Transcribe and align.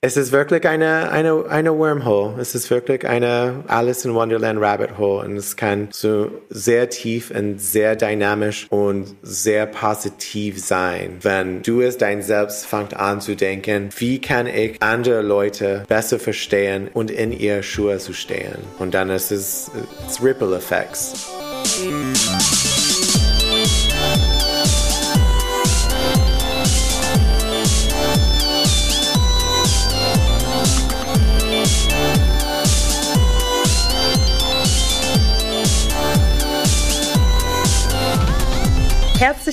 Es 0.00 0.16
ist 0.16 0.30
wirklich 0.30 0.64
eine, 0.64 1.10
eine, 1.10 1.46
eine 1.48 1.76
Wormhole. 1.76 2.40
Es 2.40 2.54
ist 2.54 2.70
wirklich 2.70 3.04
eine 3.04 3.64
Alice 3.66 4.04
in 4.04 4.14
Wonderland 4.14 4.60
Rabbit 4.60 4.96
Hole. 4.96 5.26
Und 5.26 5.36
es 5.36 5.56
kann 5.56 5.88
so 5.90 6.30
sehr 6.50 6.88
tief 6.88 7.32
und 7.32 7.60
sehr 7.60 7.96
dynamisch 7.96 8.68
und 8.70 9.16
sehr 9.22 9.66
positiv 9.66 10.64
sein. 10.64 11.18
Wenn 11.22 11.62
du 11.62 11.80
es 11.80 11.98
dein 11.98 12.22
Selbst 12.22 12.64
fängt 12.66 12.94
an 12.94 13.20
zu 13.20 13.34
denken, 13.34 13.88
wie 13.96 14.20
kann 14.20 14.46
ich 14.46 14.80
andere 14.80 15.20
Leute 15.20 15.82
besser 15.88 16.20
verstehen 16.20 16.88
und 16.94 17.10
in 17.10 17.32
ihr 17.32 17.64
Schuhe 17.64 17.98
zu 17.98 18.12
stehen? 18.12 18.58
Und 18.78 18.94
dann 18.94 19.10
ist 19.10 19.32
es, 19.32 19.68
it's 20.06 20.22
Ripple 20.22 20.54
Effects. 20.54 21.26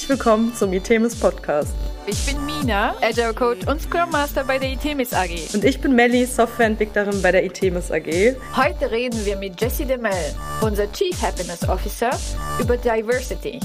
Herzlich 0.05 0.20
willkommen 0.20 0.54
zum 0.54 0.72
ITEMIS 0.72 1.20
Podcast. 1.20 1.73
Ich 2.05 2.27
bin 2.27 2.45
Mina, 2.45 2.94
Agile 3.02 3.34
Coach 3.34 3.66
und 3.66 3.82
Scrum 3.82 4.12
Master 4.12 4.44
bei 4.44 4.59
der 4.59 4.73
ITEMIS 4.73 5.16
AG. 5.16 5.55
Und 5.55 5.66
ich 5.66 5.81
bin 5.81 5.95
Melly, 5.95 6.28
Softwareentwicklerin 6.28 7.23
bei 7.23 7.31
der 7.31 7.44
ITEMIS 7.44 7.91
AG. 7.91 8.36
Heute 8.55 8.91
reden 8.91 9.26
wir 9.26 9.36
mit 9.36 9.59
Jessie 9.59 9.86
Demel, 9.86 10.14
unser 10.62 10.91
Chief 10.91 11.20
Happiness 11.20 11.68
Officer, 11.68 12.12
über 12.62 12.78
Diversity. 12.78 13.59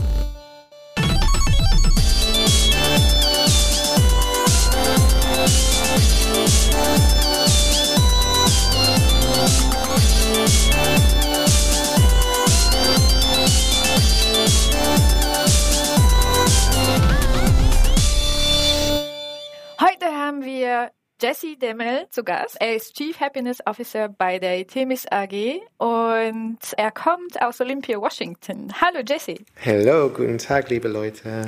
Jesse 21.21 21.55
Demel 21.61 22.07
zu 22.09 22.25
Gast. 22.25 22.57
Er 22.61 22.77
ist 22.77 22.97
Chief 22.97 23.21
Happiness 23.21 23.59
Officer 23.67 24.09
bei 24.09 24.39
der 24.39 24.67
Themis 24.67 25.05
AG 25.11 25.61
und 25.77 26.59
er 26.79 26.91
kommt 26.93 27.43
aus 27.43 27.61
Olympia, 27.61 28.01
Washington. 28.01 28.73
Hallo 28.81 29.05
Jesse. 29.07 29.35
Hallo, 29.63 30.09
guten 30.09 30.39
Tag, 30.39 30.71
liebe 30.71 30.89
Leute. 30.89 31.45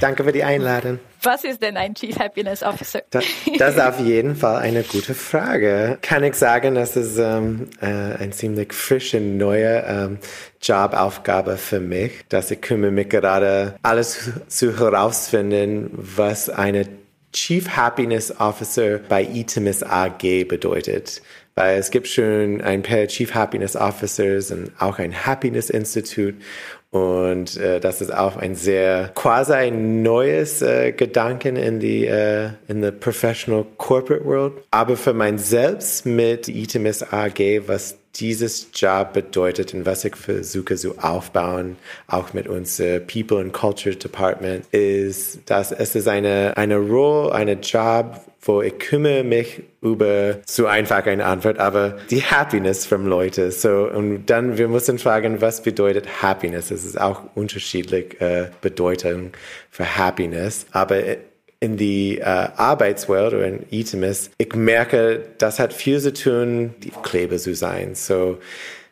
Danke 0.00 0.24
für 0.24 0.32
die 0.32 0.42
Einladung. 0.42 1.00
Was 1.22 1.44
ist 1.44 1.62
denn 1.62 1.76
ein 1.76 1.94
Chief 1.94 2.18
Happiness 2.18 2.62
Officer? 2.62 3.02
Das, 3.10 3.24
das 3.58 3.74
ist 3.74 3.80
auf 3.80 4.00
jeden 4.00 4.34
Fall 4.34 4.62
eine 4.62 4.82
gute 4.82 5.14
Frage. 5.14 5.98
Kann 6.00 6.24
ich 6.24 6.34
sagen, 6.34 6.74
das 6.74 6.96
ist 6.96 7.18
ähm, 7.18 7.68
äh, 7.82 7.84
eine 7.84 8.30
ziemlich 8.30 8.72
frische, 8.72 9.20
neue 9.20 9.84
ähm, 9.86 10.18
Jobaufgabe 10.62 11.58
für 11.58 11.80
mich, 11.80 12.12
dass 12.30 12.50
ich 12.50 12.62
kümmere 12.62 12.90
mich 12.90 13.10
gerade 13.10 13.74
alles 13.82 14.30
zu 14.48 14.78
herausfinden, 14.78 15.90
was 15.92 16.48
eine 16.48 16.86
Chief 17.32 17.68
Happiness 17.76 18.34
Officer 18.40 18.98
bei 18.98 19.22
ITEMIS 19.22 19.82
AG 19.82 20.44
bedeutet. 20.48 21.22
Weil 21.54 21.78
es 21.78 21.90
gibt 21.90 22.06
schon 22.06 22.60
ein 22.60 22.82
paar 22.82 23.06
Chief 23.08 23.34
Happiness 23.34 23.74
Officers 23.74 24.52
und 24.52 24.70
auch 24.78 24.98
ein 24.98 25.26
Happiness 25.26 25.70
Institute. 25.70 26.36
Und 26.90 27.56
äh, 27.58 27.80
das 27.80 28.00
ist 28.00 28.14
auch 28.14 28.36
ein 28.36 28.54
sehr 28.54 29.10
quasi 29.14 29.52
ein 29.52 30.02
neues 30.02 30.62
äh, 30.62 30.92
Gedanken 30.92 31.56
in 31.56 31.80
die 31.80 32.06
äh, 32.06 32.50
in 32.68 32.82
the 32.82 32.90
professional 32.90 33.66
corporate 33.76 34.24
world. 34.24 34.54
Aber 34.70 34.96
für 34.96 35.12
mein 35.12 35.36
selbst 35.36 36.06
mit 36.06 36.48
ITEMIS 36.48 37.02
AG, 37.12 37.66
was 37.66 37.97
dieses 38.16 38.68
Job 38.74 39.12
bedeutet 39.12 39.74
und 39.74 39.86
was 39.86 40.04
ich 40.04 40.16
versuche 40.16 40.76
zu 40.76 40.98
aufbauen, 40.98 41.76
auch 42.06 42.32
mit 42.32 42.48
unserem 42.48 43.06
People 43.06 43.40
and 43.40 43.52
Culture 43.52 43.94
Department, 43.94 44.64
ist, 44.72 45.40
dass 45.46 45.72
es 45.72 45.94
ist 45.94 46.08
eine, 46.08 46.56
eine 46.56 46.78
Rolle, 46.78 47.32
eine 47.32 47.52
Job, 47.54 48.20
wo 48.42 48.62
ich 48.62 48.78
kümmere 48.78 49.24
mich 49.24 49.62
über 49.82 50.38
so 50.46 50.66
einfach 50.66 51.04
eine 51.06 51.24
Antwort, 51.24 51.58
aber 51.58 51.98
die 52.10 52.22
Happiness 52.22 52.86
von 52.86 53.06
Leuten. 53.06 53.50
So, 53.50 53.88
und 53.90 54.26
dann, 54.26 54.58
wir 54.58 54.68
müssen 54.68 54.98
fragen, 54.98 55.40
was 55.40 55.62
bedeutet 55.62 56.22
Happiness? 56.22 56.70
Es 56.70 56.84
ist 56.84 57.00
auch 57.00 57.22
unterschiedlich 57.34 58.20
äh, 58.20 58.50
Bedeutung 58.60 59.32
für 59.70 59.96
Happiness. 59.96 60.66
Aber 60.72 60.98
in 61.60 61.76
die 61.76 62.18
äh, 62.18 62.22
Arbeitswelt 62.22 63.34
oder 63.34 63.46
in 63.46 63.66
ITEMIS, 63.70 64.30
ich 64.38 64.54
merke, 64.54 65.24
das 65.38 65.58
hat 65.58 65.72
viel 65.72 66.00
zu 66.00 66.12
tun, 66.12 66.74
die 66.82 66.92
Kleber 67.02 67.36
zu 67.38 67.54
sein. 67.54 67.94
So 67.94 68.38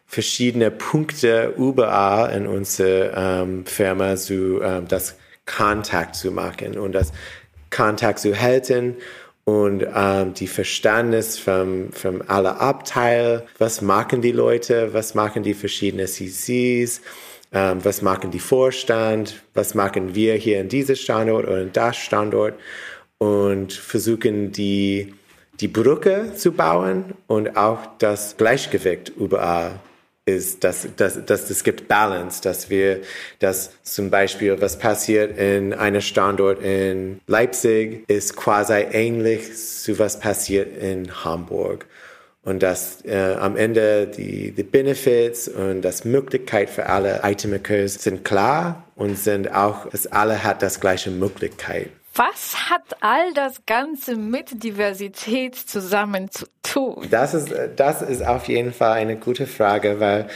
verschiedene 0.07 0.71
Punkte 0.71 1.55
überall 1.57 2.33
in 2.37 2.47
unserer 2.47 3.43
ähm, 3.43 3.67
Firma, 3.67 4.17
so 4.17 4.63
ähm, 4.63 4.89
das 4.89 5.17
Kontakt 5.47 6.17
zu 6.17 6.33
machen 6.33 6.77
und 6.77 6.93
das 6.93 7.13
Kontakt 7.71 8.19
zu 8.19 8.41
halten 8.41 8.97
und 9.45 9.87
ähm, 9.95 10.35
die 10.35 10.49
Verständnis 10.49 11.39
von, 11.39 11.91
von 11.93 12.23
aller 12.23 12.61
Abteil, 12.61 13.47
was 13.59 13.81
machen 13.81 14.21
die 14.23 14.33
Leute, 14.33 14.93
was 14.93 15.15
machen 15.15 15.45
die 15.45 15.55
verschiedenen 15.55 16.09
CCs, 16.09 17.01
ähm, 17.53 17.85
was 17.85 18.03
machen 18.03 18.31
die 18.31 18.39
Vorstand, 18.39 19.43
was 19.55 19.75
machen 19.75 20.15
wir 20.15 20.35
hier 20.35 20.61
in 20.61 20.69
diesem 20.69 20.97
Standort 20.97 21.47
oder 21.47 21.63
in 21.63 21.73
das 21.73 21.97
Standort? 21.97 22.55
Und 23.19 23.73
versuchen 23.73 24.53
die, 24.53 25.15
die 25.61 25.69
Brücke 25.69 26.33
zu 26.37 26.53
bauen 26.53 27.15
und 27.27 27.57
auch 27.57 27.81
das 27.99 28.37
Gleichgewicht 28.37 29.11
überall 29.17 29.81
ist, 30.27 30.65
dass, 30.65 30.89
dass, 30.97 31.25
dass 31.25 31.49
es 31.49 31.63
gibt 31.63 31.87
Balance, 31.87 32.43
dass 32.43 32.69
wir, 32.69 33.01
dass 33.39 33.71
zum 33.85 34.11
Beispiel 34.11 34.61
was 34.61 34.77
passiert 34.79 35.39
in 35.39 35.73
einem 35.73 36.01
Standort 36.01 36.61
in 36.61 37.21
Leipzig 37.29 38.05
ist 38.09 38.35
quasi 38.35 38.73
ähnlich 38.91 39.57
zu 39.57 39.99
was 40.01 40.19
passiert 40.19 40.77
in 40.77 41.25
Hamburg 41.25 41.87
und 42.47 42.63
dass 42.63 43.05
äh, 43.05 43.35
am 43.41 43.57
Ende 43.57 44.07
die, 44.07 44.53
die 44.53 44.63
Benefits 44.63 45.49
und 45.49 45.83
das 45.83 46.05
Möglichkeit 46.05 46.71
für 46.71 46.87
alle 46.87 47.21
Itemmakers 47.25 47.95
sind 47.95 48.25
klar 48.25 48.85
und 48.95 49.19
sind 49.19 49.53
auch, 49.53 49.91
dass 49.91 50.07
alle 50.07 50.45
hat 50.45 50.63
das 50.63 50.81
gleiche 50.81 51.11
Möglichkeit. 51.11 51.91
Was 52.15 52.71
hat 52.71 52.83
all 53.01 53.35
das 53.35 53.67
Ganze 53.67 54.15
mit 54.15 54.63
Diversität 54.63 55.57
zusammen 55.57 56.31
zu 56.31 56.47
tun? 56.63 57.09
Das 57.11 57.35
ist, 57.35 57.53
das 57.75 58.01
ist 58.01 58.25
auf 58.25 58.47
jeden 58.47 58.73
Fall 58.73 58.93
eine 58.93 59.17
gute 59.17 59.49
Frage, 59.49 59.99
weil 59.99 60.29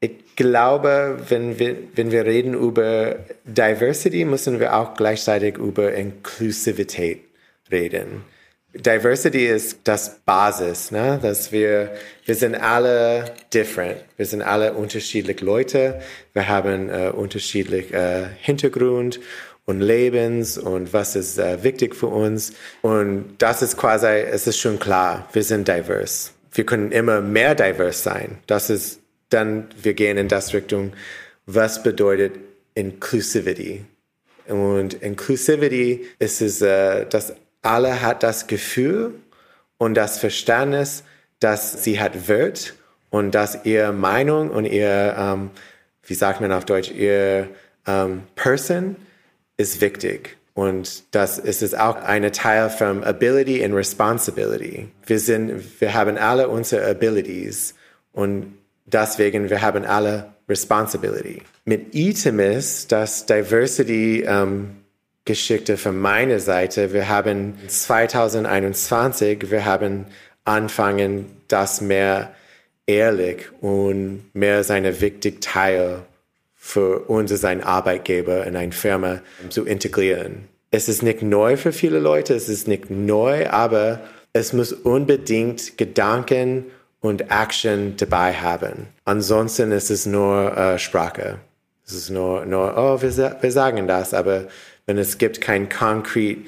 ich 0.00 0.34
glaube, 0.34 1.20
wenn 1.28 1.60
wir, 1.60 1.76
wenn 1.94 2.10
wir 2.10 2.26
reden 2.26 2.54
über 2.54 3.14
Diversity, 3.44 4.24
müssen 4.24 4.58
wir 4.58 4.74
auch 4.76 4.94
gleichzeitig 4.94 5.56
über 5.56 5.94
Inklusivität 5.94 7.22
reden. 7.70 8.24
Diversity 8.74 9.46
ist 9.46 9.78
das 9.84 10.18
Basis, 10.24 10.90
ne? 10.90 11.20
dass 11.22 11.52
wir, 11.52 11.92
wir 12.24 12.34
sind 12.34 12.56
alle 12.56 13.32
different. 13.52 14.04
Wir 14.16 14.26
sind 14.26 14.42
alle 14.42 14.74
unterschiedlich 14.74 15.40
Leute. 15.40 16.00
Wir 16.32 16.48
haben 16.48 16.90
äh, 16.90 17.10
unterschiedlich 17.10 17.92
äh, 17.94 18.26
Hintergrund 18.40 19.20
und 19.64 19.80
Lebens 19.80 20.58
und 20.58 20.92
was 20.92 21.14
ist 21.14 21.38
äh, 21.38 21.62
wichtig 21.62 21.94
für 21.94 22.08
uns. 22.08 22.52
Und 22.82 23.36
das 23.38 23.62
ist 23.62 23.76
quasi, 23.76 24.06
es 24.06 24.48
ist 24.48 24.58
schon 24.58 24.80
klar, 24.80 25.28
wir 25.32 25.44
sind 25.44 25.68
diverse. 25.68 26.30
Wir 26.52 26.66
können 26.66 26.90
immer 26.90 27.20
mehr 27.20 27.54
diverse 27.54 28.02
sein. 28.02 28.38
Das 28.48 28.70
ist 28.70 29.00
dann, 29.30 29.68
wir 29.80 29.94
gehen 29.94 30.18
in 30.18 30.28
das 30.28 30.52
Richtung, 30.52 30.92
was 31.46 31.82
bedeutet 31.82 32.32
Inclusivity? 32.74 33.84
Und 34.48 34.94
Inclusivity 34.94 36.06
ist 36.18 36.42
es, 36.42 36.60
äh, 36.60 37.06
das 37.08 37.34
alle 37.64 38.02
hat 38.02 38.22
das 38.22 38.46
Gefühl 38.46 39.14
und 39.78 39.94
das 39.94 40.18
Verständnis, 40.18 41.04
dass 41.40 41.84
sie 41.84 42.00
hat 42.00 42.28
Wert 42.28 42.74
und 43.10 43.34
dass 43.34 43.64
ihre 43.64 43.92
Meinung 43.92 44.50
und 44.50 44.64
ihr, 44.64 45.14
ähm, 45.18 45.50
wie 46.04 46.14
sagt 46.14 46.40
man 46.40 46.52
auf 46.52 46.64
Deutsch, 46.64 46.90
ihr 46.90 47.48
ähm, 47.86 48.22
Person 48.34 48.96
ist 49.56 49.80
wichtig. 49.80 50.36
Und 50.54 51.02
das 51.14 51.38
ist 51.38 51.62
es 51.62 51.74
auch 51.74 51.96
ein 51.96 52.30
Teil 52.32 52.70
von 52.70 53.02
Ability 53.02 53.64
and 53.64 53.74
Responsibility. 53.74 54.88
Wir 55.04 55.18
sind, 55.18 55.80
wir 55.80 55.94
haben 55.94 56.16
alle 56.16 56.48
unsere 56.48 56.88
Abilities 56.88 57.74
und 58.12 58.56
deswegen 58.86 59.50
wir 59.50 59.62
haben 59.62 59.84
alle 59.84 60.32
Responsibility. 60.48 61.42
Mit 61.64 61.94
ITEMIS, 61.94 62.86
das 62.86 63.26
Diversity 63.26 64.22
ähm, 64.26 64.83
Geschichte 65.24 65.76
von 65.76 65.98
meiner 65.98 66.38
Seite. 66.38 66.92
Wir 66.92 67.08
haben 67.08 67.54
2021, 67.66 69.50
wir 69.50 69.64
haben 69.64 70.06
anfangen, 70.44 71.26
das 71.48 71.80
mehr 71.80 72.34
ehrlich 72.86 73.46
und 73.60 74.24
mehr 74.34 74.64
seine 74.64 75.00
wichtig 75.00 75.40
Teil 75.40 76.02
für 76.54 77.00
uns 77.08 77.32
als 77.32 77.44
ein 77.44 77.62
Arbeitgeber 77.62 78.46
in 78.46 78.56
eine 78.56 78.72
Firma 78.72 79.20
zu 79.48 79.64
integrieren. 79.64 80.48
Es 80.70 80.88
ist 80.88 81.02
nicht 81.02 81.22
neu 81.22 81.56
für 81.56 81.72
viele 81.72 82.00
Leute, 82.00 82.34
es 82.34 82.48
ist 82.48 82.68
nicht 82.68 82.90
neu, 82.90 83.48
aber 83.48 84.00
es 84.32 84.52
muss 84.52 84.72
unbedingt 84.72 85.78
Gedanken 85.78 86.66
und 87.00 87.30
Action 87.30 87.96
dabei 87.96 88.34
haben. 88.34 88.88
Ansonsten 89.04 89.72
ist 89.72 89.90
es 89.90 90.04
nur 90.04 90.56
äh, 90.56 90.78
Sprache. 90.78 91.38
Es 91.86 91.92
ist 91.92 92.10
nur, 92.10 92.44
nur 92.46 92.74
oh, 92.76 93.00
wir, 93.00 93.36
wir 93.40 93.52
sagen 93.52 93.86
das, 93.86 94.14
aber 94.14 94.46
wenn 94.86 94.98
es 94.98 95.18
gibt 95.18 95.40
kein 95.40 95.68
konkret 95.68 96.38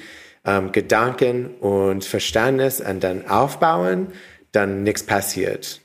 ähm, 0.45 0.71
Gedanken 0.71 1.47
und 1.59 2.05
Verständnis 2.05 2.81
und 2.81 3.03
dann 3.03 3.27
aufbauen, 3.27 4.07
dann 4.51 4.83
nichts 4.83 5.03
passiert. 5.03 5.81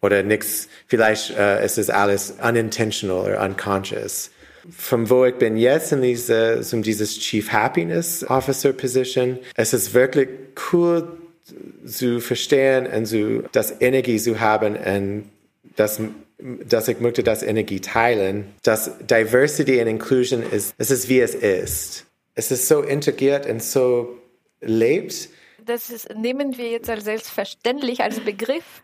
Oder 0.00 0.22
nichts, 0.22 0.68
vielleicht 0.86 1.36
äh, 1.36 1.64
ist 1.64 1.78
es 1.78 1.90
alles 1.90 2.34
unintentional 2.42 3.26
oder 3.26 3.42
unconscious. 3.42 4.30
Von 4.70 5.10
wo 5.10 5.24
ich 5.24 5.36
bin 5.36 5.56
jetzt 5.56 5.92
in 5.92 6.02
diese, 6.02 6.60
um 6.72 6.82
dieses 6.82 7.18
Chief 7.18 7.52
Happiness 7.52 8.24
Officer 8.28 8.72
Position, 8.72 9.38
es 9.54 9.72
ist 9.72 9.94
wirklich 9.94 10.28
cool 10.72 11.08
zu 11.86 12.20
verstehen 12.20 12.86
und 12.86 13.06
zu, 13.06 13.44
das 13.52 13.80
Energie 13.80 14.18
zu 14.18 14.40
haben 14.40 14.76
und 14.76 15.30
das 15.76 16.00
dass 16.38 16.88
ich 16.88 17.00
möchte 17.00 17.22
das 17.22 17.42
Energie 17.42 17.80
teilen, 17.80 18.54
dass 18.62 18.90
Diversity 18.98 19.80
and 19.80 19.88
Inclusion 19.88 20.42
ist, 20.42 20.74
es 20.78 20.90
ist 20.90 21.08
wie 21.08 21.20
es 21.20 21.34
ist. 21.34 22.06
Es 22.34 22.50
ist 22.50 22.68
so 22.68 22.82
integriert 22.82 23.46
und 23.46 23.62
so 23.62 24.18
lebt. 24.60 25.30
Das 25.64 25.90
ist, 25.90 26.14
nehmen 26.14 26.58
wir 26.58 26.70
jetzt 26.70 26.90
als 26.90 27.04
selbstverständlich 27.04 28.02
als 28.02 28.20
Begriff. 28.20 28.82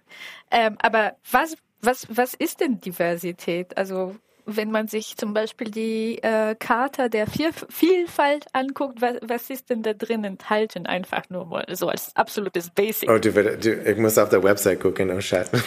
Ähm, 0.51 0.77
aber 0.81 1.17
was, 1.31 1.57
was, 1.81 2.07
was 2.09 2.35
ist 2.35 2.61
denn 2.61 2.81
Diversität? 2.81 3.77
Also 3.77 4.17
wenn 4.47 4.71
man 4.71 4.89
sich 4.89 5.17
zum 5.17 5.35
Beispiel 5.35 5.71
die 5.71 6.19
äh, 6.23 6.55
Charta 6.57 7.09
der 7.09 7.27
Vielfalt 7.27 8.47
anguckt, 8.53 9.01
was, 9.01 9.17
was 9.23 9.51
ist 9.51 9.71
denn 9.71 9.83
da 9.83 9.93
drin 9.93 10.25
enthalten? 10.25 10.87
Einfach 10.87 11.31
nur 11.31 11.47
mal 11.47 11.65
so 11.73 11.89
als 11.89 12.15
absolutes 12.17 12.71
Basic. 12.71 13.09
Oh, 13.11 13.19
du, 13.19 13.31
du 13.31 13.73
ich 13.73 13.97
muss 13.99 14.19
auf 14.19 14.29
der 14.31 14.43
Website 14.43 14.81
gucken, 14.81 15.11
oh 15.11 15.21
Scheiße. 15.21 15.53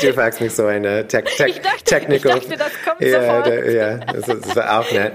du 0.00 0.12
fragst 0.12 0.40
mich 0.40 0.52
so 0.52 0.66
eine 0.66 1.06
Tech, 1.06 1.24
Tech, 1.36 1.48
ich 1.48 1.60
dachte, 1.60 1.84
technical. 1.84 2.38
Ich 2.38 2.48
dachte, 2.48 2.58
das 2.58 2.72
kommt 2.84 3.00
ja, 3.00 3.20
sofort. 3.20 3.46
Da, 3.46 3.54
ja, 3.54 3.98
das, 3.98 4.26
das, 4.26 4.56
war 4.56 4.80
auch 4.80 4.90
nett. 4.92 5.12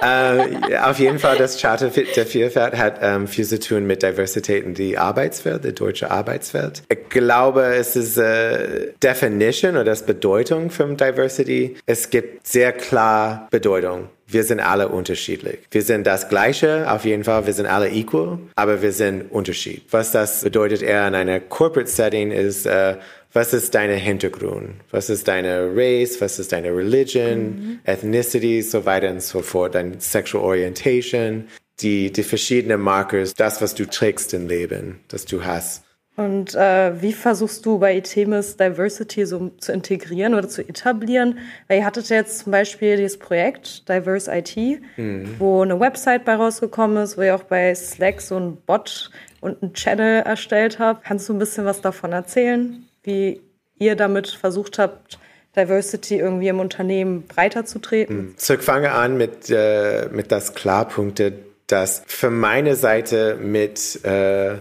äh, 0.00 0.78
auf 0.78 0.98
jeden 0.98 1.18
Fall, 1.18 1.36
das 1.36 1.60
Charta 1.60 1.88
der 1.88 2.26
Vielfalt 2.26 2.76
hat 2.76 2.98
ähm, 3.02 3.26
viel 3.26 3.44
zu 3.44 3.58
tun 3.58 3.86
mit 3.86 4.02
Diversität 4.02 4.64
in 4.64 4.74
die 4.74 4.98
Arbeitswelt, 4.98 5.64
die 5.64 5.74
deutsche 5.74 6.10
Arbeitswelt. 6.10 6.82
Ich 6.88 7.08
glaube, 7.08 7.62
es 7.74 7.96
ist 7.96 8.16
äh, 8.16 8.92
Definition 9.02 9.72
oder 9.72 9.84
das 9.84 10.04
Bedeutung 10.04 10.61
Bedeutung 10.62 10.70
von 10.70 10.96
Diversity. 10.96 11.76
Es 11.86 12.10
gibt 12.10 12.46
sehr 12.46 12.72
klar 12.72 13.48
Bedeutung. 13.50 14.08
Wir 14.26 14.44
sind 14.44 14.60
alle 14.60 14.88
unterschiedlich. 14.88 15.58
Wir 15.70 15.82
sind 15.82 16.06
das 16.06 16.28
Gleiche, 16.28 16.90
auf 16.90 17.04
jeden 17.04 17.24
Fall. 17.24 17.46
Wir 17.46 17.52
sind 17.52 17.66
alle 17.66 17.90
equal, 17.90 18.38
aber 18.54 18.80
wir 18.80 18.92
sind 18.92 19.30
Unterschied. 19.30 19.82
Was 19.90 20.10
das 20.10 20.42
bedeutet 20.42 20.82
eher 20.82 21.06
in 21.06 21.14
einer 21.14 21.40
Corporate 21.40 21.90
Setting 21.90 22.30
ist, 22.30 22.66
äh, 22.66 22.96
was 23.34 23.52
ist 23.54 23.74
dein 23.74 23.90
Hintergrund? 23.90 24.70
Was 24.90 25.08
ist 25.10 25.26
deine 25.26 25.70
Race? 25.74 26.20
Was 26.20 26.38
ist 26.38 26.52
deine 26.52 26.68
Religion? 26.68 27.38
Mhm. 27.38 27.78
Ethnicity, 27.84 28.62
so 28.62 28.84
weiter 28.84 29.10
und 29.10 29.22
so 29.22 29.40
fort. 29.40 29.74
Deine 29.74 30.00
Sexual 30.00 30.44
Orientation, 30.44 31.46
die, 31.80 32.12
die 32.12 32.22
verschiedenen 32.22 32.80
Markers, 32.80 33.34
das, 33.34 33.60
was 33.62 33.74
du 33.74 33.86
trägst 33.86 34.34
im 34.34 34.48
Leben, 34.48 35.00
das 35.08 35.24
du 35.24 35.44
hast. 35.44 35.81
Und 36.14 36.54
äh, 36.54 37.00
wie 37.00 37.14
versuchst 37.14 37.64
du 37.64 37.78
bei 37.78 37.96
Itemis 37.96 38.58
Diversity 38.58 39.24
so 39.24 39.50
zu 39.56 39.72
integrieren 39.72 40.34
oder 40.34 40.46
zu 40.46 40.60
etablieren? 40.60 41.38
Weil 41.68 41.78
ihr 41.78 41.86
hattet 41.86 42.10
jetzt 42.10 42.40
zum 42.40 42.52
Beispiel 42.52 42.98
dieses 42.98 43.18
Projekt 43.18 43.88
Diverse 43.88 44.30
IT, 44.30 44.56
mhm. 44.98 45.36
wo 45.38 45.62
eine 45.62 45.80
Website 45.80 46.26
bei 46.26 46.34
rausgekommen 46.34 46.98
ist, 47.02 47.16
wo 47.16 47.22
ihr 47.22 47.34
auch 47.34 47.44
bei 47.44 47.74
Slack 47.74 48.20
so 48.20 48.36
einen 48.36 48.56
Bot 48.56 49.10
und 49.40 49.62
einen 49.62 49.72
Channel 49.72 50.22
erstellt 50.22 50.78
habt. 50.78 51.04
Kannst 51.04 51.30
du 51.30 51.32
ein 51.32 51.38
bisschen 51.38 51.64
was 51.64 51.80
davon 51.80 52.12
erzählen, 52.12 52.86
wie 53.02 53.40
ihr 53.78 53.96
damit 53.96 54.28
versucht 54.28 54.78
habt, 54.78 55.18
Diversity 55.56 56.18
irgendwie 56.18 56.48
im 56.48 56.60
Unternehmen 56.60 57.26
breiter 57.26 57.64
zu 57.64 57.78
treten? 57.78 58.14
Mhm. 58.14 58.34
So, 58.36 58.54
ich 58.54 58.60
fange 58.60 58.92
an 58.92 59.16
mit, 59.16 59.48
äh, 59.48 60.08
mit 60.10 60.30
das 60.30 60.54
Klarpunkte, 60.54 61.32
dass 61.68 62.02
für 62.06 62.30
meine 62.30 62.76
Seite 62.76 63.38
mit 63.40 64.04
äh, 64.04 64.56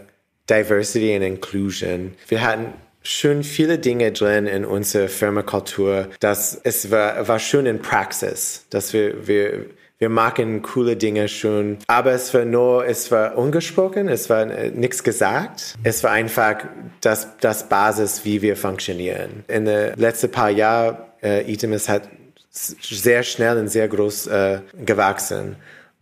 Diversity 0.52 1.16
and 1.16 1.24
Inclusion. 1.24 2.14
Wir 2.28 2.42
hatten 2.42 2.74
schon 3.04 3.44
viele 3.44 3.80
Dinge 3.80 4.12
drin 4.12 4.48
in 4.48 4.66
unserer 4.66 5.08
Firmakultur, 5.08 6.10
dass 6.20 6.60
es 6.64 6.92
war, 6.92 7.28
war 7.28 7.40
schon 7.40 7.66
in 7.66 7.82
Praxis, 7.82 8.66
dass 8.70 8.94
wir, 8.94 9.28
wir, 9.28 9.66
wir 9.98 10.10
machen 10.10 10.62
coole 10.62 10.98
Dinge 10.98 11.28
schon, 11.28 11.78
aber 11.88 12.12
es 12.12 12.34
war 12.34 12.46
nur, 12.46 12.86
es 12.86 13.12
war 13.12 13.38
ungesprochen, 13.38 14.08
es 14.08 14.30
war 14.30 14.46
nichts 14.46 15.04
gesagt. 15.04 15.76
Es 15.84 16.04
war 16.04 16.12
einfach 16.12 16.58
das, 17.02 17.38
das 17.40 17.70
Basis, 17.70 18.26
wie 18.26 18.42
wir 18.42 18.56
funktionieren. 18.56 19.44
In 19.48 19.66
den 19.66 19.96
letzten 19.96 20.32
paar 20.32 20.50
Jahren, 20.50 20.98
äh, 21.24 21.52
Itemis 21.52 21.88
hat 21.88 22.10
sehr 22.52 23.24
schnell 23.24 23.58
und 23.58 23.70
sehr 23.70 23.88
groß 23.88 24.28
äh, 24.28 24.60
gewachsen. 24.86 25.56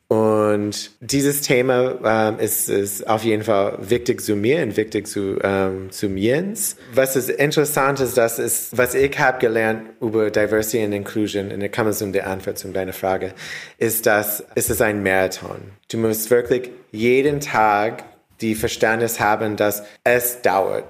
Und 0.09 0.89
dieses 1.01 1.41
Thema 1.41 1.99
ähm, 2.03 2.39
ist, 2.39 2.67
ist 2.67 3.07
auf 3.07 3.23
jeden 3.23 3.43
Fall 3.43 3.77
wichtig 3.79 4.21
zu 4.21 4.35
mir 4.35 4.63
und 4.63 4.75
wichtig 4.75 5.05
zu, 5.05 5.37
ähm, 5.43 5.91
zu 5.91 6.07
Jens. 6.07 6.77
Was 6.95 7.15
ist 7.15 7.29
interessant 7.29 7.99
ist, 7.99 8.17
das 8.17 8.39
ist, 8.39 8.75
was 8.75 8.95
ich 8.95 9.19
habe 9.19 9.37
gelernt 9.37 9.83
über 10.01 10.31
Diversity 10.31 10.83
and 10.83 10.95
Inclusion, 10.95 11.51
und 11.51 11.59
da 11.59 11.67
kann 11.67 11.85
man 11.85 11.93
so 11.93 12.07
die 12.07 12.23
Antwort 12.23 12.57
zu 12.57 12.69
deiner 12.69 12.91
Frage, 12.91 13.35
ist, 13.77 14.07
dass 14.07 14.43
es 14.55 14.71
ist 14.71 14.81
ein 14.81 15.03
Marathon. 15.03 15.61
Du 15.91 15.99
musst 15.99 16.31
wirklich 16.31 16.71
jeden 16.91 17.39
Tag 17.39 18.03
die 18.41 18.55
Verständnis 18.55 19.19
haben, 19.19 19.57
dass 19.57 19.83
es 20.03 20.41
dauert. 20.41 20.85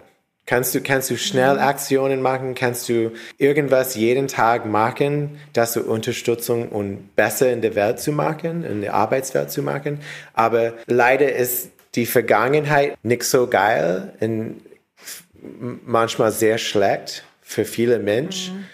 Kannst 0.49 0.73
du, 0.73 0.81
kannst 0.81 1.11
du 1.11 1.15
schnell 1.15 1.53
mhm. 1.53 1.59
Aktionen 1.59 2.23
machen? 2.23 2.55
Kannst 2.55 2.89
du 2.89 3.11
irgendwas 3.37 3.93
jeden 3.93 4.27
Tag 4.27 4.65
machen, 4.65 5.37
das 5.53 5.73
du 5.73 5.81
Unterstützung 5.81 6.69
und 6.69 7.15
besser 7.15 7.53
in 7.53 7.61
der 7.61 7.75
Welt 7.75 7.99
zu 7.99 8.11
machen, 8.11 8.63
in 8.63 8.81
der 8.81 8.95
Arbeitswelt 8.95 9.51
zu 9.51 9.61
machen? 9.61 9.99
Aber 10.33 10.73
leider 10.87 11.31
ist 11.31 11.69
die 11.93 12.07
Vergangenheit 12.07 12.97
nicht 13.03 13.25
so 13.25 13.45
geil 13.45 14.11
und 14.21 14.61
manchmal 15.85 16.31
sehr 16.31 16.57
schlecht 16.57 17.23
für 17.43 17.63
viele 17.63 17.99
Menschen. 17.99 18.55
Mhm 18.55 18.65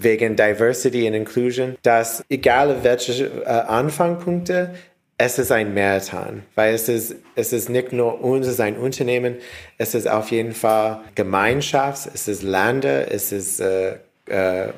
wegen 0.00 0.36
Diversity 0.36 1.08
and 1.08 1.16
Inclusion, 1.16 1.76
dass 1.82 2.24
egal 2.28 2.84
welche 2.84 3.26
äh, 3.44 3.48
Anfangspunkte, 3.48 4.74
es 5.20 5.38
ist 5.38 5.50
ein 5.50 5.74
Marathon, 5.74 6.44
weil 6.54 6.74
es 6.74 6.88
ist, 6.88 7.16
es 7.34 7.52
ist 7.52 7.68
nicht 7.68 7.92
nur 7.92 8.22
uns, 8.22 8.46
es 8.46 8.54
ist 8.54 8.60
ein 8.60 8.76
Unternehmen, 8.76 9.36
es 9.76 9.94
ist 9.94 10.08
auf 10.08 10.30
jeden 10.30 10.54
Fall 10.54 11.00
Gemeinschaft, 11.16 12.08
es 12.14 12.28
ist 12.28 12.44
Länder, 12.44 13.12
es 13.12 13.32
ist 13.32 13.58
äh, 13.58 13.96
äh, 14.26 14.68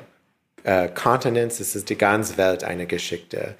äh, 0.63 0.89
Kontinents, 0.89 1.59
es 1.59 1.75
ist 1.75 1.89
die 1.89 1.97
ganze 1.97 2.37
Welt 2.37 2.63
eine 2.63 2.87
Geschichte. 2.87 3.55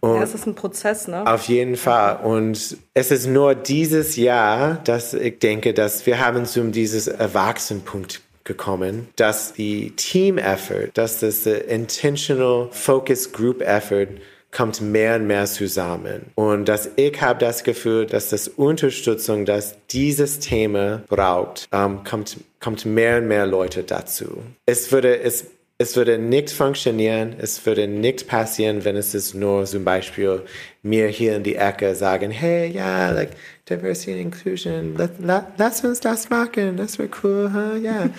Und 0.00 0.16
ja, 0.16 0.22
es 0.22 0.34
ist 0.34 0.46
ein 0.46 0.56
Prozess, 0.56 1.06
ne? 1.06 1.24
Auf 1.26 1.44
jeden 1.44 1.76
Fall. 1.76 2.24
Und 2.24 2.76
es 2.92 3.10
ist 3.10 3.26
nur 3.26 3.54
dieses 3.54 4.16
Jahr, 4.16 4.80
dass 4.84 5.14
ich 5.14 5.38
denke, 5.38 5.74
dass 5.74 6.06
wir 6.06 6.18
haben 6.18 6.44
zu 6.44 6.62
dieses 6.70 7.06
Erwachsenenpunkt 7.06 8.20
gekommen, 8.42 9.08
dass 9.14 9.52
die 9.52 9.92
Team 9.92 10.38
Effort, 10.38 10.90
dass 10.94 11.20
das 11.20 11.46
Intentional 11.46 12.68
Focus 12.72 13.30
Group 13.30 13.60
Effort 13.62 14.08
kommt 14.52 14.80
mehr 14.80 15.16
und 15.16 15.26
mehr 15.26 15.46
zusammen. 15.46 16.32
Und 16.34 16.66
dass 16.66 16.90
ich 16.96 17.20
habe 17.20 17.38
das 17.38 17.64
Gefühl, 17.64 18.06
dass 18.06 18.30
das 18.30 18.48
Unterstützung, 18.48 19.44
dass 19.44 19.76
dieses 19.90 20.40
Thema 20.40 21.02
braucht, 21.08 21.68
ähm, 21.72 22.02
kommt, 22.04 22.38
kommt 22.58 22.84
mehr 22.84 23.18
und 23.18 23.28
mehr 23.28 23.46
Leute 23.46 23.82
dazu. 23.82 24.42
Es 24.66 24.90
würde, 24.90 25.20
es, 25.20 25.46
es 25.78 25.96
würde 25.96 26.18
nicht 26.18 26.50
funktionieren, 26.50 27.34
es 27.38 27.64
würde 27.64 27.86
nicht 27.86 28.26
passieren, 28.26 28.84
wenn 28.84 28.96
es 28.96 29.14
ist 29.14 29.34
nur 29.34 29.64
zum 29.64 29.84
Beispiel 29.84 30.42
mir 30.82 31.08
hier 31.08 31.36
in 31.36 31.42
die 31.42 31.56
Ecke 31.56 31.94
sagen, 31.94 32.30
hey, 32.30 32.70
ja, 32.70 33.10
like, 33.10 33.30
Diversity 33.68 34.12
and 34.12 34.20
Inclusion, 34.20 34.96
let, 34.96 35.20
let, 35.20 35.44
lass 35.58 35.84
uns 35.84 36.00
das 36.00 36.28
machen, 36.28 36.76
das 36.76 36.98
wäre 36.98 37.08
cool, 37.22 37.50
huh? 37.54 37.76
ja. 37.76 38.10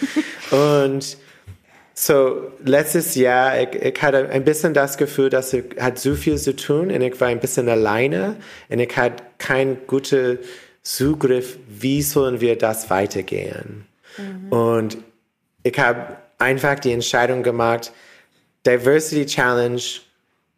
Yeah. 0.51 0.85
und 0.85 1.17
so, 2.01 2.51
letztes 2.65 3.13
Jahr, 3.13 3.61
ich, 3.61 3.75
ich 3.75 4.01
hatte 4.01 4.27
ein 4.29 4.43
bisschen 4.43 4.73
das 4.73 4.97
Gefühl, 4.97 5.29
dass 5.29 5.53
ich 5.53 5.65
hat 5.79 5.99
so 5.99 6.15
viel 6.15 6.35
zu 6.39 6.55
tun 6.55 6.89
und 6.89 7.01
ich 7.01 7.21
war 7.21 7.27
ein 7.27 7.39
bisschen 7.39 7.69
alleine 7.69 8.37
und 8.69 8.79
ich 8.79 8.97
hatte 8.97 9.23
keinen 9.37 9.85
guten 9.85 10.39
Zugriff, 10.81 11.59
wie 11.69 12.01
sollen 12.01 12.41
wir 12.41 12.57
das 12.57 12.89
weitergehen. 12.89 13.85
Mhm. 14.17 14.51
Und 14.51 14.97
ich 15.61 15.77
habe 15.77 16.17
einfach 16.39 16.79
die 16.79 16.91
Entscheidung 16.91 17.43
gemacht, 17.43 17.91
Diversity 18.65 19.27
Challenge, 19.27 19.81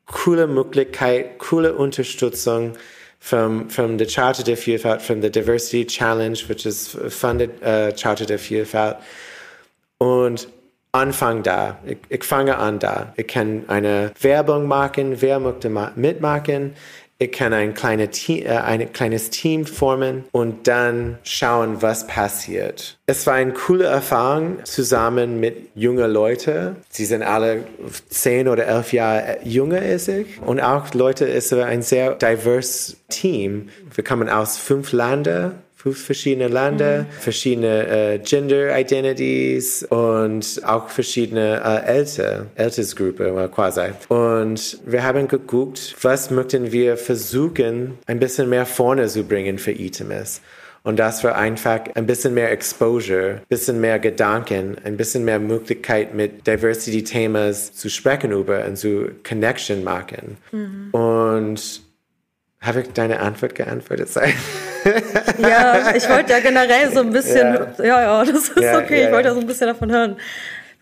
coole 0.05 0.47
Möglichkeit, 0.47 1.39
coole 1.39 1.73
Unterstützung 1.73 2.77
from 3.19 3.69
from 3.69 3.99
the 3.99 4.05
Charter 4.05 4.43
der 4.43 4.55
Vielfalt, 4.55 5.01
from 5.01 5.21
the 5.21 5.29
Diversity 5.29 5.85
Challenge, 5.85 6.37
which 6.47 6.65
is 6.65 6.97
funded 7.09 7.51
uh, 7.61 7.91
Charter 7.91 8.25
der 8.25 8.39
Vielfalt. 8.39 8.95
Und 9.97 10.47
Anfang 10.95 11.41
da. 11.41 11.79
Ich, 11.87 11.97
ich 12.09 12.23
fange 12.23 12.57
an 12.57 12.77
da. 12.77 13.13
Ich 13.15 13.27
kann 13.27 13.63
eine 13.67 14.11
Werbung 14.21 14.67
machen, 14.67 15.21
wer 15.21 15.39
möchte 15.39 15.71
mitmachen. 15.95 16.75
Ich 17.17 17.31
kann 17.31 17.51
ein, 17.51 17.73
kleine 17.73 18.09
Team, 18.09 18.45
äh, 18.45 18.57
ein 18.57 18.93
kleines 18.93 19.31
Team 19.31 19.65
formen 19.65 20.25
und 20.31 20.67
dann 20.67 21.17
schauen, 21.23 21.81
was 21.81 22.05
passiert. 22.05 22.97
Es 23.07 23.25
war 23.25 23.35
eine 23.35 23.53
coole 23.53 23.85
Erfahrung 23.85 24.63
zusammen 24.65 25.39
mit 25.39 25.69
jungen 25.73 26.11
Leuten. 26.11 26.75
Sie 26.89 27.05
sind 27.05 27.23
alle 27.23 27.63
zehn 28.09 28.47
oder 28.47 28.67
elf 28.67 28.93
Jahre 28.93 29.39
jünger 29.43 29.79
als 29.79 30.07
ich. 30.09 30.39
Und 30.41 30.59
auch 30.59 30.93
Leute, 30.93 31.27
es 31.27 31.51
war 31.53 31.65
ein 31.65 31.81
sehr 31.81 32.13
diverse 32.15 32.97
Team. 33.09 33.69
Wir 33.95 34.03
kommen 34.03 34.29
aus 34.29 34.57
fünf 34.57 34.91
Ländern 34.91 35.55
fünf 35.83 36.05
verschiedene 36.05 36.47
Länder, 36.47 36.99
mhm. 36.99 37.05
verschiedene 37.19 37.87
äh, 37.87 38.19
Gender 38.19 38.79
Identities 38.79 39.83
und 39.83 40.61
auch 40.63 40.87
verschiedene 40.87 41.61
äh, 41.61 41.85
Älter, 41.97 42.45
Altersgruppe 42.55 43.27
äh, 43.27 43.47
quasi. 43.49 43.91
Und 44.07 44.79
wir 44.85 45.03
haben 45.03 45.27
geguckt, 45.27 45.93
was 46.01 46.31
möchten 46.31 46.71
wir 46.71 46.95
versuchen, 46.95 47.97
ein 48.05 48.19
bisschen 48.19 48.49
mehr 48.49 48.65
vorne 48.65 49.07
zu 49.07 49.23
bringen 49.23 49.57
für 49.57 49.71
ITEMIS. 49.71 50.39
Und 50.83 50.99
das 50.99 51.21
war 51.23 51.35
einfach 51.35 51.81
ein 51.95 52.05
bisschen 52.05 52.33
mehr 52.33 52.51
Exposure, 52.51 53.41
ein 53.41 53.47
bisschen 53.49 53.81
mehr 53.81 53.99
Gedanken, 53.99 54.77
ein 54.85 54.95
bisschen 54.95 55.25
mehr 55.25 55.39
Möglichkeit 55.39 56.13
mit 56.13 56.47
Diversity-Themen 56.47 57.53
zu 57.53 57.89
sprechen 57.89 58.31
über 58.31 58.63
und 58.65 58.77
zu 58.77 59.09
Connection 59.27 59.83
machen. 59.83 60.37
Mhm. 60.51 60.89
Und 60.91 61.81
habe 62.63 62.81
ich 62.81 62.93
deine 62.93 63.19
Antwort 63.19 63.55
geantwortet 63.55 64.09
sein? 64.09 64.33
ja, 65.37 65.93
ich 65.95 66.09
wollte 66.09 66.31
ja 66.31 66.39
generell 66.39 66.91
so 66.91 67.01
ein 67.01 67.11
bisschen, 67.11 67.53
ja, 67.79 67.85
ja, 67.85 68.01
ja 68.01 68.25
das 68.25 68.49
ist 68.49 68.57
okay, 68.57 69.05
ich 69.05 69.11
wollte 69.11 69.29
ja 69.29 69.33
so 69.33 69.41
ein 69.41 69.47
bisschen 69.47 69.67
davon 69.67 69.91
hören. 69.91 70.17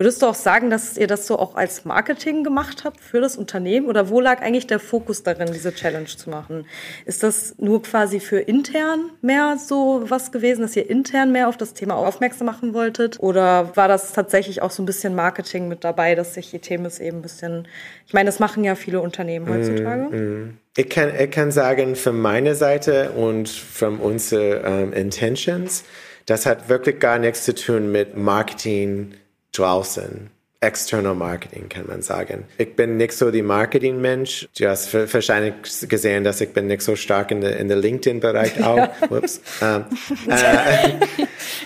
Würdest 0.01 0.23
du 0.23 0.25
auch 0.25 0.33
sagen, 0.33 0.71
dass 0.71 0.97
ihr 0.97 1.05
das 1.05 1.27
so 1.27 1.37
auch 1.37 1.53
als 1.53 1.85
Marketing 1.85 2.43
gemacht 2.43 2.85
habt 2.85 2.99
für 2.99 3.21
das 3.21 3.37
Unternehmen? 3.37 3.85
Oder 3.85 4.09
wo 4.09 4.19
lag 4.19 4.41
eigentlich 4.41 4.65
der 4.65 4.79
Fokus 4.79 5.21
darin, 5.21 5.53
diese 5.53 5.75
Challenge 5.75 6.07
zu 6.07 6.31
machen? 6.31 6.65
Ist 7.05 7.21
das 7.21 7.53
nur 7.59 7.83
quasi 7.83 8.19
für 8.19 8.39
intern 8.39 9.11
mehr 9.21 9.57
so 9.63 10.03
was 10.07 10.31
gewesen, 10.31 10.63
dass 10.63 10.75
ihr 10.75 10.89
intern 10.89 11.31
mehr 11.31 11.47
auf 11.47 11.55
das 11.55 11.75
Thema 11.75 11.97
aufmerksam 11.97 12.47
machen 12.47 12.73
wolltet? 12.73 13.19
Oder 13.19 13.77
war 13.77 13.87
das 13.87 14.11
tatsächlich 14.11 14.63
auch 14.63 14.71
so 14.71 14.81
ein 14.81 14.87
bisschen 14.87 15.13
Marketing 15.13 15.67
mit 15.67 15.83
dabei, 15.83 16.15
dass 16.15 16.33
sich 16.33 16.49
die 16.49 16.57
Themen 16.57 16.91
eben 16.99 17.19
ein 17.19 17.21
bisschen, 17.21 17.67
ich 18.07 18.13
meine, 18.13 18.25
das 18.25 18.39
machen 18.39 18.63
ja 18.63 18.73
viele 18.73 19.01
Unternehmen 19.01 19.45
mm, 19.45 19.53
heutzutage. 19.53 20.01
Mm, 20.01 20.45
mm. 20.45 20.57
Ich 20.77 20.89
kann, 20.89 21.11
ich 21.15 21.29
kann 21.29 21.51
sagen, 21.51 21.95
von 21.95 22.19
meiner 22.19 22.55
Seite 22.55 23.11
und 23.11 23.49
von 23.49 23.99
unseren 23.99 24.65
um, 24.65 24.65
ähm, 24.65 24.93
Intentions, 24.93 25.83
das 26.25 26.47
hat 26.47 26.69
wirklich 26.69 26.99
gar 26.99 27.19
nichts 27.19 27.45
zu 27.45 27.53
tun 27.53 27.91
mit 27.91 28.17
Marketing, 28.17 29.13
draußen. 29.51 30.29
External 30.63 31.15
Marketing 31.15 31.69
kann 31.69 31.87
man 31.87 32.03
sagen. 32.03 32.45
Ich 32.59 32.75
bin 32.75 32.97
nicht 32.97 33.13
so 33.13 33.31
die 33.31 33.41
Marketing-Mensch. 33.41 34.47
Du 34.55 34.67
hast 34.67 34.93
wahrscheinlich 34.93 35.55
gesehen, 35.89 36.23
dass 36.23 36.39
ich 36.39 36.53
bin 36.53 36.67
nicht 36.67 36.83
so 36.83 36.95
stark 36.95 37.31
in 37.31 37.41
der, 37.41 37.57
in 37.57 37.67
der 37.67 37.77
LinkedIn-Bereich 37.77 38.63
auch. 38.63 38.77
Ja. 38.77 38.93
Ups. 39.09 39.41
Ähm, 39.59 39.85
äh, 40.29 40.89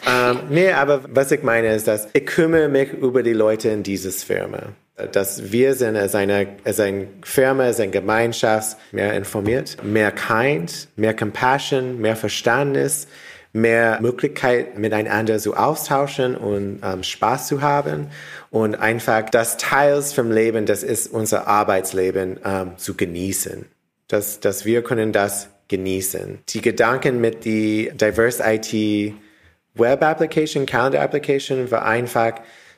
ähm, 0.09 0.39
nee, 0.49 0.71
aber 0.71 1.01
was 1.09 1.29
ich 1.33 1.43
meine 1.43 1.75
ist, 1.75 1.89
dass 1.89 2.07
ich 2.13 2.25
kümmere 2.25 2.69
mich 2.69 2.93
über 2.93 3.21
die 3.21 3.33
Leute 3.33 3.67
in 3.67 3.83
dieses 3.83 4.23
Firma. 4.23 4.59
Dass 5.11 5.51
wir 5.51 5.73
sind 5.73 5.97
als 5.97 6.15
eine, 6.15 6.55
als 6.63 6.79
eine 6.79 7.07
Firma, 7.21 7.63
als 7.63 7.81
eine 7.81 7.91
Gemeinschaft 7.91 8.77
mehr 8.93 9.13
informiert, 9.13 9.75
mehr 9.83 10.13
kind, 10.13 10.87
mehr 10.95 11.13
compassion, 11.13 11.99
mehr 11.99 12.15
Verständnis, 12.15 13.07
mehr 13.55 13.99
Möglichkeit 14.01 14.77
miteinander 14.77 15.39
zu 15.39 15.55
austauschen 15.55 16.35
und 16.35 16.81
ähm, 16.83 17.03
Spaß 17.03 17.47
zu 17.47 17.61
haben 17.61 18.07
und 18.51 18.75
einfach 18.75 19.29
das 19.29 19.55
Teils 19.57 20.11
vom 20.11 20.29
Leben, 20.29 20.65
das 20.65 20.83
ist 20.83 21.07
unser 21.07 21.47
Arbeitsleben, 21.47 22.37
ähm, 22.43 22.71
zu 22.77 22.95
genießen. 22.95 23.65
Dass, 24.07 24.39
dass 24.39 24.65
wir 24.65 24.83
können 24.83 25.13
das 25.13 25.49
genießen. 25.69 26.39
Die 26.49 26.61
Gedanken 26.61 27.21
mit 27.21 27.45
die 27.45 27.91
Diverse 27.95 28.43
IT 28.45 29.15
Web 29.73 30.03
Application, 30.03 30.65
Calendar 30.65 31.01
Application 31.01 31.71
war 31.71 31.85
einfach 31.85 32.33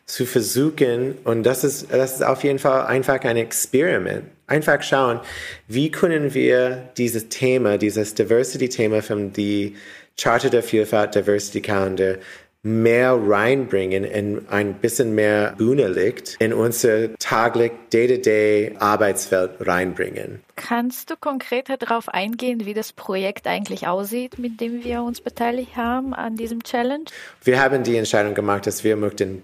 zu 0.05 0.25
versuchen, 0.25 1.15
und 1.25 1.43
das 1.43 1.63
ist, 1.63 1.91
das 1.91 2.15
ist 2.15 2.23
auf 2.23 2.43
jeden 2.43 2.59
Fall 2.59 2.85
einfach 2.85 3.19
ein 3.23 3.35
Experiment. 3.35 4.23
Einfach 4.45 4.81
schauen, 4.81 5.19
wie 5.67 5.91
können 5.91 6.33
wir 6.33 6.89
dieses 6.97 7.27
Thema, 7.27 7.77
dieses 7.77 8.13
Diversity-Thema 8.15 9.01
von 9.01 9.33
die 9.33 9.75
Charter 10.19 10.49
der 10.49 10.63
Vielfalt, 10.63 11.15
Diversity 11.15 11.61
Calendar 11.61 12.15
mehr 12.63 13.13
reinbringen 13.13 14.03
in 14.03 14.47
ein 14.49 14.73
bisschen 14.75 15.15
mehr 15.15 15.53
Bühne 15.57 15.87
liegt, 15.87 16.35
in 16.39 16.53
unser 16.53 17.15
taglich 17.17 17.71
Day-to-Day 17.93 18.75
Arbeitsfeld 18.79 19.51
reinbringen. 19.61 20.41
Kannst 20.55 21.09
du 21.09 21.15
konkreter 21.15 21.77
darauf 21.77 22.09
eingehen, 22.09 22.65
wie 22.65 22.73
das 22.73 22.93
Projekt 22.93 23.47
eigentlich 23.47 23.87
aussieht, 23.87 24.37
mit 24.37 24.59
dem 24.59 24.83
wir 24.83 25.03
uns 25.03 25.21
beteiligt 25.21 25.77
haben 25.77 26.13
an 26.13 26.35
diesem 26.35 26.63
Challenge? 26.63 27.05
Wir 27.43 27.61
haben 27.61 27.83
die 27.83 27.95
Entscheidung 27.95 28.33
gemacht, 28.33 28.67
dass 28.67 28.83
wir 28.83 28.97
möchten 28.97 29.43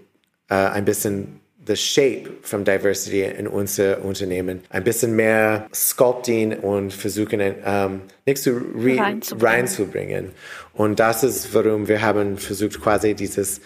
äh, 0.49 0.55
ein 0.55 0.85
bisschen 0.85 1.39
the 1.65 1.75
shape 1.75 2.45
from 2.45 2.63
diversity 2.63 3.23
in 3.23 3.47
unser 3.47 4.03
Unternehmen. 4.03 4.61
Ein 4.69 4.83
bisschen 4.83 5.15
mehr 5.15 5.67
sculpting 5.73 6.59
und 6.59 6.93
versuchen, 6.93 7.39
ähm, 7.41 8.01
nichts 8.25 8.43
zu 8.43 8.51
reinzubringen. 8.75 9.45
reinzubringen. 9.45 10.31
Und 10.73 10.99
das 10.99 11.23
ist, 11.23 11.53
warum 11.53 11.87
wir 11.87 12.01
haben 12.01 12.37
versucht, 12.37 12.81
quasi 12.81 13.13
dieses 13.13 13.61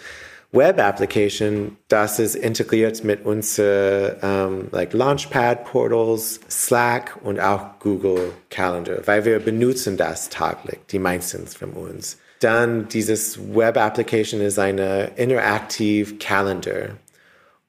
Web 0.50 0.78
Application, 0.78 1.76
das 1.88 2.18
ist 2.18 2.34
integriert 2.34 3.04
mit 3.04 3.26
unser 3.26 4.16
um, 4.22 4.68
like 4.72 4.94
Launchpad 4.94 5.66
Portals, 5.66 6.40
Slack 6.48 7.18
und 7.22 7.38
auch 7.38 7.78
Google 7.80 8.32
Calendar, 8.48 9.02
weil 9.04 9.26
wir 9.26 9.40
benutzen 9.40 9.98
das 9.98 10.30
taglich, 10.30 10.78
die 10.90 10.98
meisten 10.98 11.46
von 11.46 11.72
uns. 11.72 12.16
Dann 12.40 12.88
dieses 12.88 13.38
Web 13.54 13.76
Application 13.76 14.40
ist 14.40 14.58
eine 14.58 15.10
interactive 15.16 16.14
Calendar. 16.14 16.96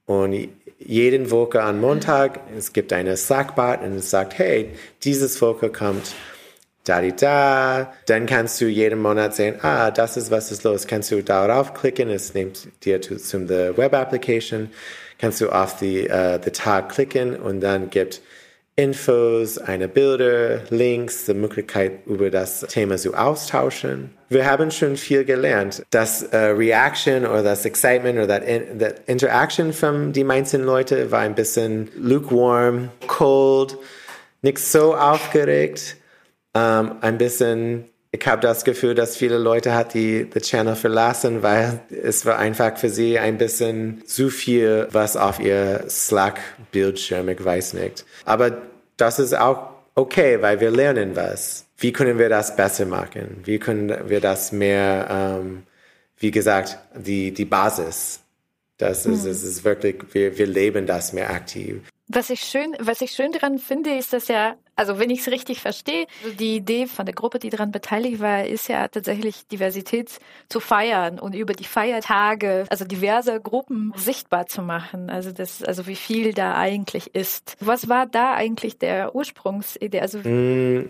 Und 0.10 0.50
jeden 0.80 1.30
Woche 1.30 1.62
an 1.62 1.80
Montag, 1.80 2.40
es 2.58 2.74
gibt 2.74 2.92
eine 2.94 3.16
Slack-Bot 3.16 3.84
und 3.84 3.98
es 3.98 4.10
sagt, 4.10 4.40
hey, 4.40 4.72
dieses 5.04 5.40
Woche 5.40 5.70
kommt 5.70 6.16
da, 6.84 7.00
die, 7.00 7.16
da. 7.16 7.94
Dann 8.08 8.26
kannst 8.26 8.60
du 8.60 8.66
jeden 8.66 9.04
Monat 9.04 9.36
sehen, 9.36 9.58
ah, 9.62 9.92
das 9.92 10.18
ist, 10.18 10.32
was 10.32 10.52
ist 10.52 10.64
los. 10.64 10.88
Kannst 10.88 11.12
du 11.12 11.22
darauf 11.22 11.76
klicken, 11.76 12.10
es 12.10 12.34
nimmt 12.34 12.70
dir 12.84 13.00
zu, 13.04 13.18
zum 13.18 13.48
Web 13.48 13.94
Application. 13.94 14.72
Kannst 15.20 15.42
du 15.42 15.50
auf 15.50 15.78
die, 15.78 16.10
uh, 16.10 16.40
the 16.44 16.50
Tag 16.50 16.90
klicken 16.90 17.36
und 17.36 17.62
dann 17.62 17.92
gibt 17.92 18.24
Infos, 18.80 19.58
eine 19.58 19.90
Bilder, 19.90 20.62
Links, 20.70 21.26
die 21.26 21.34
Möglichkeit, 21.34 22.06
über 22.06 22.30
das 22.30 22.62
Thema 22.62 22.96
zu 22.96 23.14
austauschen. 23.14 24.12
Wir 24.30 24.50
haben 24.50 24.72
schon 24.72 24.96
viel 24.96 25.26
gelernt. 25.26 25.84
Das 25.90 26.24
uh, 26.32 26.56
Reaction 26.56 27.26
oder 27.26 27.44
das 27.44 27.66
Excitement 27.66 28.20
oder 28.20 28.40
das 28.40 28.94
Interaction 29.06 29.74
von 29.74 30.14
die 30.14 30.24
meisten 30.24 30.64
Leute 30.64 31.12
war 31.12 31.20
ein 31.20 31.36
bisschen 31.36 31.90
lukewarm, 31.98 32.88
cold, 33.08 33.78
nicht 34.42 34.60
so 34.60 34.96
aufgeregt, 34.96 35.98
um, 36.54 36.62
ähm, 36.62 36.92
ein 37.02 37.18
bisschen 37.18 37.84
ich 38.12 38.26
habe 38.26 38.42
das 38.42 38.64
Gefühl, 38.64 38.96
dass 38.96 39.18
viele 39.18 39.38
Leute 39.38 39.76
hat 39.76 39.94
die 39.94 40.28
the 40.34 40.40
Channel 40.40 40.76
verlassen, 40.76 41.44
weil 41.44 41.82
es 41.92 42.26
war 42.26 42.40
einfach 42.40 42.76
für 42.76 42.90
sie 42.90 43.20
ein 43.20 43.38
bisschen 43.38 44.02
zu 44.08 44.30
viel, 44.32 44.88
was 44.92 45.16
auf 45.16 45.40
ihr 45.40 45.84
Slack-Bildschirm, 45.88 47.30
ich 47.30 47.46
weiß 47.46 47.74
nicht. 47.76 48.06
Aber 48.26 48.64
das 49.00 49.20
ist 49.20 49.38
auch 49.38 49.70
okay, 49.96 50.42
weil 50.42 50.60
wir 50.60 50.72
lernen 50.72 51.16
was. 51.16 51.66
Wie 51.78 51.94
können 51.94 52.18
wir 52.20 52.30
das 52.30 52.56
besser 52.56 52.86
machen? 52.86 53.42
Wie 53.46 53.60
können 53.60 54.10
wir 54.10 54.20
das 54.20 54.52
mehr, 54.52 55.08
ähm, 55.10 55.64
wie 56.18 56.32
gesagt, 56.32 56.78
die, 56.96 57.34
die 57.34 57.46
Basis. 57.46 58.22
Das 58.78 59.06
ist, 59.06 59.26
mhm. 59.26 59.32
es 59.32 59.44
ist 59.44 59.64
wirklich, 59.64 59.96
wir, 60.14 60.38
wir 60.38 60.48
leben 60.48 60.86
das 60.86 61.14
mehr 61.14 61.30
aktiv. 61.30 61.82
Was 62.12 62.32
ich 62.32 62.42
schön, 62.42 62.76
was 62.80 63.02
ich 63.02 63.12
schön 63.12 63.32
daran 63.32 63.60
finde, 63.60 63.96
ist, 63.96 64.14
dass 64.14 64.30
ja, 64.30 64.56
also 64.76 64.98
wenn 64.98 65.12
ich 65.12 65.20
es 65.20 65.28
richtig 65.28 65.62
verstehe, 65.62 66.08
die 66.40 66.56
Idee 66.56 66.88
von 66.88 67.06
der 67.06 67.14
Gruppe, 67.14 67.38
die 67.38 67.52
daran 67.52 67.72
beteiligt 67.72 68.20
war, 68.20 68.48
ist 68.48 68.68
ja 68.68 68.88
tatsächlich 68.88 69.46
Diversität 69.46 70.18
zu 70.50 70.60
feiern 70.60 71.20
und 71.20 71.36
über 71.36 71.54
die 71.54 71.66
Feiertage, 71.66 72.66
also 72.72 72.84
diverse 72.84 73.40
Gruppen 73.40 73.94
sichtbar 73.96 74.48
zu 74.48 74.64
machen. 74.64 75.12
Also 75.12 75.32
das, 75.32 75.62
also 75.62 75.86
wie 75.86 75.96
viel 75.96 76.34
da 76.34 76.56
eigentlich 76.56 77.14
ist. 77.14 77.56
Was 77.60 77.90
war 77.90 78.08
da 78.08 78.34
eigentlich 78.34 78.80
der 78.80 79.14
Ursprungsidee? 79.14 80.02
Also 80.02 80.18
mm, 80.18 80.88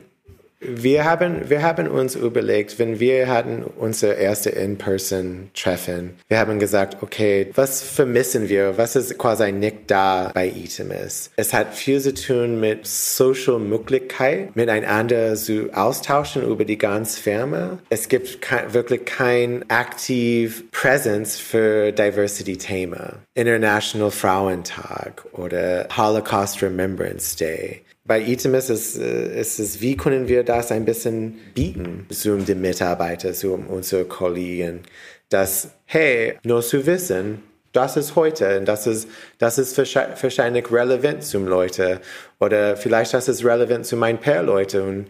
wir 0.62 1.06
haben, 1.06 1.50
wir 1.50 1.64
haben 1.64 1.88
uns 1.88 2.16
überlegt, 2.16 2.80
wenn 2.80 3.00
wir 3.00 3.28
hatten 3.30 3.64
unser 3.64 4.18
erste 4.18 4.50
In-Person-Treffen, 4.50 6.16
wir 6.28 6.40
haben 6.40 6.60
gesagt, 6.60 7.02
okay, 7.02 7.50
was 7.56 7.82
vermissen 7.82 8.50
wir? 8.50 8.78
Was 8.78 8.96
ist 8.96 9.18
quasi 9.18 9.52
nicht 9.52 9.78
da 9.88 10.32
bei 10.34 10.48
Itemis? 10.48 11.32
Es 11.38 11.54
hat 11.54 11.74
viel 11.76 12.02
zu 12.02 12.14
tun 12.14 12.60
mit 12.60 12.86
Social 12.86 13.60
Möglichkeit, 13.60 14.56
miteinander 14.56 15.36
zu 15.36 15.70
austauschen 15.74 16.44
über 16.44 16.66
die 16.66 16.78
ganze 16.78 17.22
Firma. 17.22 17.80
Es 17.90 18.10
gibt 18.10 18.42
kein, 18.42 18.74
wirklich 18.74 19.06
kein 19.06 19.70
aktiv 19.70 20.70
Präsenz 20.72 21.38
für 21.38 21.92
Diversity-Thema. 21.94 23.14
International 23.34 24.12
Frauentag 24.12 25.24
oder 25.32 25.88
Holocaust 25.96 26.62
Remembrance 26.62 27.38
Day 27.38 27.82
bei 28.10 28.22
Itemis 28.22 28.72
ist, 28.72 28.98
äh, 28.98 29.40
ist 29.40 29.60
es, 29.60 29.82
wie 29.82 29.96
können 29.96 30.28
wir 30.28 30.44
das 30.44 30.72
ein 30.72 30.84
bisschen 30.84 31.38
bieten? 31.54 32.08
Zu 32.10 32.38
den 32.38 32.60
Mitarbeitern, 32.60 33.36
zu 33.36 33.54
unseren 33.54 34.10
Kollegen, 34.10 34.82
dass, 35.30 35.70
hey, 35.86 36.40
nur 36.44 36.64
zu 36.64 36.88
wissen, 36.88 37.44
das 37.72 37.98
ist 37.98 38.16
heute 38.16 38.58
und 38.58 38.66
das 38.66 38.88
ist, 38.88 39.08
das 39.38 39.60
ist 39.60 39.78
wahrscheinlich 39.78 40.72
relevant 40.72 41.24
zum 41.24 41.46
Leute. 41.46 42.02
Oder 42.40 42.76
vielleicht 42.78 43.14
das 43.14 43.28
ist 43.28 43.46
relevant 43.46 43.86
zu 43.86 43.96
meinen 43.96 44.18
Pair-Leute 44.18 44.82
und 44.82 45.06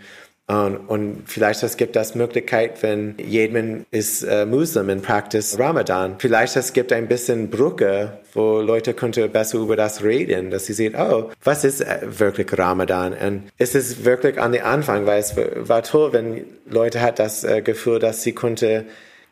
und, 0.50 0.78
und 0.78 1.24
vielleicht 1.28 1.62
es 1.62 1.78
gibt 1.78 1.96
das 1.96 2.16
Möglichkeit, 2.16 2.82
wenn 2.82 3.16
jemand 3.20 3.86
ist 3.92 4.24
äh, 4.24 4.48
Muslim 4.48 4.90
in 4.90 5.00
Practice 5.00 5.60
Ramadan, 5.60 6.16
vielleicht 6.18 6.56
es 6.56 6.74
gibt 6.74 6.92
ein 6.92 7.08
bisschen 7.08 7.52
Brücke, 7.52 8.18
wo 8.34 8.60
Leute 8.60 8.96
könnte 8.96 9.30
besser 9.30 9.60
über 9.60 9.76
das 9.76 10.04
reden, 10.04 10.50
dass 10.50 10.66
sie 10.66 10.74
sehen, 10.74 10.96
oh, 10.98 11.30
was 11.44 11.64
ist 11.64 11.82
äh, 11.82 12.00
wirklich 12.02 12.48
Ramadan? 12.58 13.14
Und 13.14 13.44
es 13.60 13.76
ist 13.76 14.06
wirklich 14.06 14.42
an 14.42 14.52
den 14.52 14.64
Anfang, 14.64 15.06
weil 15.06 15.20
es 15.20 15.36
war 15.38 15.84
toll, 15.84 16.14
wenn 16.14 16.46
Leute 16.68 17.00
hat 17.00 17.20
das 17.20 17.44
äh, 17.44 17.62
Gefühl, 17.62 18.00
dass 18.00 18.24
sie 18.24 18.34
könnte 18.34 18.86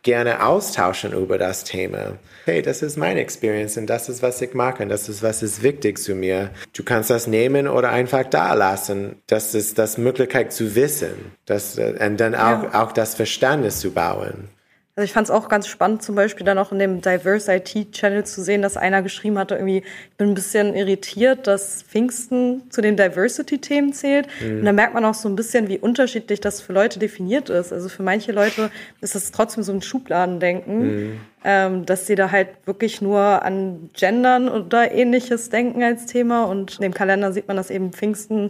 gerne 0.03 0.45
austauschen 0.45 1.13
über 1.13 1.37
das 1.37 1.63
Thema. 1.63 2.17
Hey, 2.45 2.61
das 2.61 2.81
ist 2.81 2.97
meine 2.97 3.19
Experience 3.19 3.77
und 3.77 3.87
das 3.87 4.09
ist, 4.09 4.21
was 4.21 4.41
ich 4.41 4.53
mag 4.53 4.79
und 4.79 4.89
das 4.89 5.09
ist, 5.09 5.21
was 5.21 5.43
ist 5.43 5.63
wichtig 5.63 5.97
zu 5.97 6.15
mir. 6.15 6.51
Du 6.73 6.83
kannst 6.83 7.09
das 7.09 7.27
nehmen 7.27 7.67
oder 7.67 7.89
einfach 7.89 8.23
da 8.23 8.53
lassen. 8.53 9.17
Das 9.27 9.53
ist 9.53 9.77
das 9.77 9.97
Möglichkeit 9.97 10.53
zu 10.53 10.75
wissen. 10.75 11.33
Das, 11.45 11.77
äh, 11.77 11.95
und 12.05 12.17
dann 12.17 12.35
auch, 12.35 12.63
ja. 12.63 12.83
auch 12.83 12.91
das 12.91 13.15
Verständnis 13.15 13.79
zu 13.79 13.91
bauen. 13.91 14.49
Also 14.97 15.05
ich 15.05 15.13
fand 15.13 15.27
es 15.27 15.31
auch 15.31 15.47
ganz 15.47 15.67
spannend, 15.67 16.01
zum 16.01 16.15
Beispiel 16.15 16.43
dann 16.43 16.57
auch 16.57 16.71
in 16.71 16.79
dem 16.79 17.01
Diverse 17.01 17.53
IT 17.53 17.91
Channel 17.91 18.25
zu 18.25 18.41
sehen, 18.41 18.63
dass 18.63 18.77
einer 18.77 19.03
geschrieben 19.03 19.37
hatte, 19.37 19.53
irgendwie, 19.53 19.83
ich 19.83 20.17
bin 20.17 20.29
ein 20.29 20.33
bisschen 20.33 20.73
irritiert, 20.73 21.45
dass 21.45 21.83
Pfingsten 21.83 22.63
zu 22.71 22.81
den 22.81 22.97
Diversity-Themen 22.97 23.93
zählt. 23.93 24.27
Mhm. 24.41 24.57
Und 24.57 24.65
da 24.65 24.73
merkt 24.73 24.95
man 24.95 25.05
auch 25.05 25.13
so 25.13 25.29
ein 25.29 25.35
bisschen, 25.35 25.67
wie 25.67 25.77
unterschiedlich 25.77 26.41
das 26.41 26.61
für 26.61 26.73
Leute 26.73 26.97
definiert 26.97 27.51
ist. 27.51 27.71
Also 27.71 27.89
für 27.89 28.01
manche 28.01 28.31
Leute 28.31 28.71
ist 28.99 29.13
das 29.13 29.31
trotzdem 29.31 29.61
so 29.61 29.71
ein 29.71 29.83
Schubladendenken, 29.83 30.79
mhm. 30.79 31.19
ähm, 31.43 31.85
dass 31.85 32.07
sie 32.07 32.15
da 32.15 32.31
halt 32.31 32.47
wirklich 32.65 32.99
nur 32.99 33.19
an 33.21 33.91
Gendern 33.93 34.49
oder 34.49 34.91
ähnliches 34.91 35.51
denken 35.51 35.83
als 35.83 36.07
Thema. 36.07 36.45
Und 36.45 36.77
in 36.77 36.81
dem 36.81 36.93
Kalender 36.95 37.31
sieht 37.31 37.47
man, 37.47 37.57
dass 37.57 37.69
eben 37.69 37.93
Pfingsten, 37.93 38.49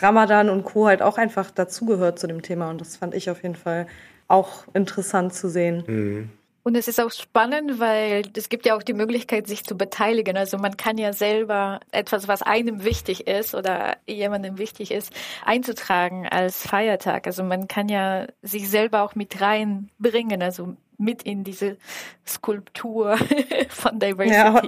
Ramadan 0.00 0.48
und 0.48 0.62
Co. 0.62 0.86
halt 0.86 1.02
auch 1.02 1.18
einfach 1.18 1.50
dazugehört 1.50 2.20
zu 2.20 2.28
dem 2.28 2.42
Thema. 2.42 2.70
Und 2.70 2.80
das 2.80 2.96
fand 2.96 3.16
ich 3.16 3.30
auf 3.30 3.42
jeden 3.42 3.56
Fall 3.56 3.88
auch 4.28 4.66
interessant 4.74 5.34
zu 5.34 5.48
sehen. 5.48 5.84
Mhm. 5.86 6.30
Und 6.68 6.74
es 6.74 6.86
ist 6.86 7.00
auch 7.00 7.10
spannend, 7.10 7.80
weil 7.80 8.24
es 8.36 8.50
gibt 8.50 8.66
ja 8.66 8.76
auch 8.76 8.82
die 8.82 8.92
Möglichkeit, 8.92 9.46
sich 9.46 9.64
zu 9.64 9.74
beteiligen. 9.74 10.36
Also 10.36 10.58
man 10.58 10.76
kann 10.76 10.98
ja 10.98 11.14
selber 11.14 11.80
etwas, 11.92 12.28
was 12.28 12.42
einem 12.42 12.84
wichtig 12.84 13.26
ist 13.26 13.54
oder 13.54 13.96
jemandem 14.06 14.58
wichtig 14.58 14.90
ist, 14.90 15.10
einzutragen 15.46 16.28
als 16.28 16.66
Feiertag. 16.66 17.26
Also 17.26 17.42
man 17.42 17.68
kann 17.68 17.88
ja 17.88 18.26
sich 18.42 18.68
selber 18.68 19.00
auch 19.00 19.14
mit 19.14 19.40
reinbringen. 19.40 20.42
Also 20.42 20.76
mit 20.98 21.22
in 21.22 21.42
diese 21.42 21.78
Skulptur 22.26 23.16
von 23.70 23.98
Diversity. 23.98 24.34
Ja, 24.34 24.62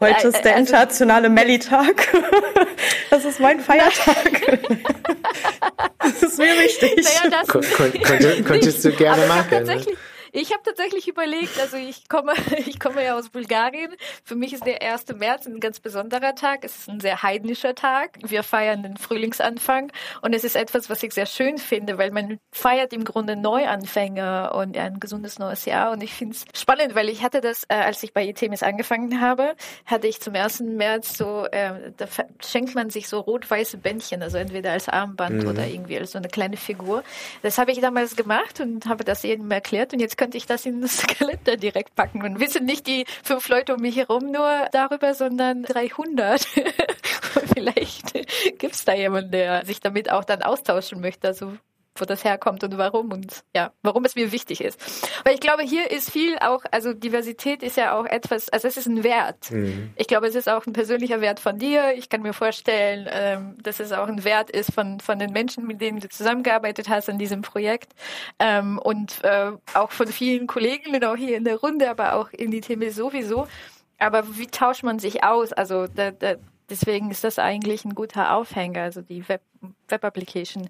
heute 0.00 0.28
ist 0.28 0.42
der 0.42 0.54
also, 0.54 0.60
internationale 0.60 1.28
Melli-Tag. 1.28 2.08
Das 3.10 3.24
ist 3.24 3.40
mein 3.40 3.60
Feiertag. 3.60 4.68
Das 5.98 6.22
ist 6.22 6.38
mir 6.38 6.46
wichtig. 6.46 7.04
Naja, 7.04 7.30
das, 7.30 7.48
Kon 7.48 8.44
konntest 8.44 8.84
du 8.84 8.92
gerne 8.92 9.26
machen. 9.26 9.66
Ich 10.38 10.52
habe 10.52 10.62
tatsächlich 10.62 11.08
überlegt, 11.08 11.58
also 11.58 11.78
ich 11.78 12.10
komme, 12.10 12.34
ich 12.66 12.78
komme 12.78 13.02
ja 13.02 13.16
aus 13.16 13.30
Bulgarien. 13.30 13.90
Für 14.22 14.34
mich 14.34 14.52
ist 14.52 14.66
der 14.66 14.82
1. 14.82 15.06
März 15.14 15.46
ein 15.46 15.60
ganz 15.60 15.80
besonderer 15.80 16.34
Tag. 16.34 16.62
Es 16.62 16.76
ist 16.76 16.90
ein 16.90 17.00
sehr 17.00 17.22
heidnischer 17.22 17.74
Tag. 17.74 18.18
Wir 18.22 18.42
feiern 18.42 18.82
den 18.82 18.98
Frühlingsanfang 18.98 19.90
und 20.20 20.34
es 20.34 20.44
ist 20.44 20.54
etwas, 20.54 20.90
was 20.90 21.02
ich 21.02 21.14
sehr 21.14 21.24
schön 21.24 21.56
finde, 21.56 21.96
weil 21.96 22.10
man 22.10 22.38
feiert 22.52 22.92
im 22.92 23.04
Grunde 23.04 23.34
Neuanfänge 23.34 24.52
und 24.52 24.76
ein 24.76 25.00
gesundes 25.00 25.38
neues 25.38 25.64
Jahr. 25.64 25.90
Und 25.90 26.02
ich 26.02 26.12
finde 26.12 26.36
es 26.36 26.44
spannend, 26.60 26.94
weil 26.94 27.08
ich 27.08 27.22
hatte 27.22 27.40
das, 27.40 27.64
äh, 27.68 27.76
als 27.76 28.02
ich 28.02 28.12
bei 28.12 28.28
ITMS 28.28 28.62
angefangen 28.62 29.22
habe, 29.22 29.54
hatte 29.86 30.06
ich 30.06 30.20
zum 30.20 30.34
1. 30.34 30.60
März 30.60 31.16
so, 31.16 31.46
äh, 31.46 31.92
da 31.96 32.04
schenkt 32.44 32.74
man 32.74 32.90
sich 32.90 33.08
so 33.08 33.20
rot-weiße 33.20 33.78
Bändchen, 33.78 34.22
also 34.22 34.36
entweder 34.36 34.72
als 34.72 34.90
Armband 34.90 35.44
mhm. 35.44 35.48
oder 35.48 35.66
irgendwie 35.66 35.98
als 35.98 36.12
so 36.12 36.18
eine 36.18 36.28
kleine 36.28 36.58
Figur. 36.58 37.04
Das 37.40 37.56
habe 37.56 37.72
ich 37.72 37.80
damals 37.80 38.16
gemacht 38.16 38.60
und 38.60 38.84
habe 38.84 39.02
das 39.02 39.22
jedem 39.22 39.50
erklärt 39.50 39.94
und 39.94 40.00
jetzt 40.00 40.18
könnte 40.26 40.38
ich 40.38 40.46
das 40.46 40.66
in 40.66 40.80
das 40.80 41.06
Kalender 41.06 41.56
direkt 41.56 41.94
packen. 41.94 42.24
Und 42.24 42.40
wissen 42.40 42.64
nicht 42.64 42.88
die 42.88 43.06
fünf 43.22 43.48
Leute 43.48 43.76
um 43.76 43.80
mich 43.80 43.96
herum 43.96 44.32
nur 44.32 44.66
darüber, 44.72 45.14
sondern 45.14 45.62
300. 45.62 46.44
Vielleicht 47.54 48.12
gibt 48.58 48.74
es 48.74 48.84
da 48.84 48.92
jemanden, 48.92 49.30
der 49.30 49.64
sich 49.64 49.78
damit 49.78 50.10
auch 50.10 50.24
dann 50.24 50.42
austauschen 50.42 51.00
möchte. 51.00 51.28
Also 51.28 51.52
wo 52.00 52.04
das 52.04 52.24
herkommt 52.24 52.64
und 52.64 52.76
warum 52.78 53.12
und 53.12 53.44
ja, 53.54 53.72
warum 53.82 54.04
es 54.04 54.14
mir 54.14 54.32
wichtig 54.32 54.60
ist. 54.60 54.80
Weil 55.24 55.34
ich 55.34 55.40
glaube, 55.40 55.62
hier 55.62 55.90
ist 55.90 56.10
viel 56.10 56.38
auch, 56.38 56.64
also 56.70 56.92
Diversität 56.92 57.62
ist 57.62 57.76
ja 57.76 57.96
auch 57.96 58.06
etwas, 58.06 58.48
also 58.48 58.68
es 58.68 58.76
ist 58.76 58.86
ein 58.86 59.04
Wert. 59.04 59.50
Mhm. 59.50 59.90
Ich 59.96 60.06
glaube, 60.06 60.26
es 60.26 60.34
ist 60.34 60.48
auch 60.48 60.66
ein 60.66 60.72
persönlicher 60.72 61.20
Wert 61.20 61.40
von 61.40 61.58
dir. 61.58 61.94
Ich 61.96 62.08
kann 62.08 62.22
mir 62.22 62.32
vorstellen, 62.32 63.08
ähm, 63.10 63.56
dass 63.62 63.80
es 63.80 63.92
auch 63.92 64.08
ein 64.08 64.24
Wert 64.24 64.50
ist 64.50 64.72
von, 64.72 65.00
von 65.00 65.18
den 65.18 65.32
Menschen, 65.32 65.66
mit 65.66 65.80
denen 65.80 66.00
du 66.00 66.08
zusammengearbeitet 66.08 66.88
hast 66.88 67.08
an 67.08 67.18
diesem 67.18 67.42
Projekt 67.42 67.92
ähm, 68.38 68.78
und 68.78 69.22
äh, 69.24 69.52
auch 69.74 69.90
von 69.90 70.08
vielen 70.08 70.46
Kollegen 70.46 70.94
auch 71.04 71.16
hier 71.16 71.36
in 71.36 71.44
der 71.44 71.56
Runde, 71.56 71.90
aber 71.90 72.14
auch 72.14 72.30
in 72.32 72.50
die 72.50 72.60
Themen 72.60 72.90
sowieso. 72.90 73.46
Aber 73.98 74.36
wie 74.36 74.46
tauscht 74.46 74.82
man 74.82 74.98
sich 74.98 75.24
aus? 75.24 75.52
Also 75.52 75.86
da, 75.86 76.10
da, 76.10 76.34
deswegen 76.68 77.10
ist 77.10 77.24
das 77.24 77.38
eigentlich 77.38 77.84
ein 77.84 77.94
guter 77.94 78.34
Aufhänger, 78.34 78.82
also 78.82 79.00
die 79.00 79.26
Web, 79.28 79.42
Web 79.88 80.04
Application 80.04 80.68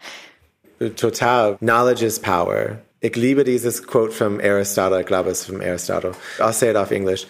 total. 0.78 1.58
Knowledge 1.60 2.02
is 2.02 2.18
power. 2.18 2.80
Ich 3.02 3.16
liebe 3.16 3.44
dieses 3.44 3.80
Quote 3.80 4.12
from 4.12 4.40
Aristotle, 4.40 4.98
ich 4.98 5.06
glaube 5.06 5.34
from 5.34 5.60
Aristotle. 5.60 6.14
I'll 6.40 6.52
say 6.52 6.70
it 6.70 6.76
off 6.76 6.92
English. 6.92 7.26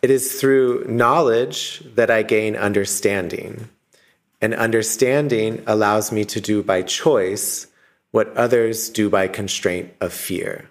It 0.00 0.10
is 0.10 0.40
through 0.40 0.84
knowledge 0.86 1.82
that 1.96 2.10
I 2.10 2.22
gain 2.22 2.54
understanding. 2.56 3.68
And 4.40 4.54
understanding 4.54 5.62
allows 5.66 6.12
me 6.12 6.24
to 6.26 6.40
do 6.40 6.62
by 6.62 6.82
choice 6.82 7.66
what 8.12 8.34
others 8.36 8.88
do 8.88 9.10
by 9.10 9.26
constraint 9.26 9.90
of 10.00 10.12
fear. 10.12 10.70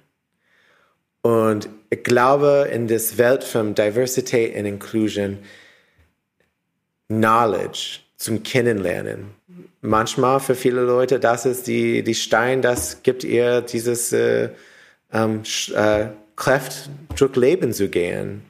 Und 1.24 1.68
ich 1.92 2.04
glaube, 2.04 2.70
in 2.72 2.88
this 2.88 3.18
Welt 3.18 3.44
von 3.44 3.76
Diversität 3.76 4.56
and 4.56 4.66
Inclusion, 4.66 5.44
Knowledge 7.10 8.07
zum 8.18 8.44
Kennenlernen 8.44 9.38
manchmal 9.82 10.40
für 10.40 10.56
viele 10.56 10.82
Leute, 10.82 11.20
das 11.20 11.46
ist 11.46 11.68
die, 11.68 12.04
die 12.04 12.16
Stein, 12.16 12.62
das 12.62 13.04
gibt 13.04 13.24
ihr 13.24 13.62
dieses 13.62 14.12
äh, 14.14 14.50
ähm, 15.12 15.44
äh, 15.74 16.08
Kraft, 16.36 16.90
durch 17.16 17.36
Leben 17.36 17.74
zu 17.74 17.90
gehen. 17.90 18.44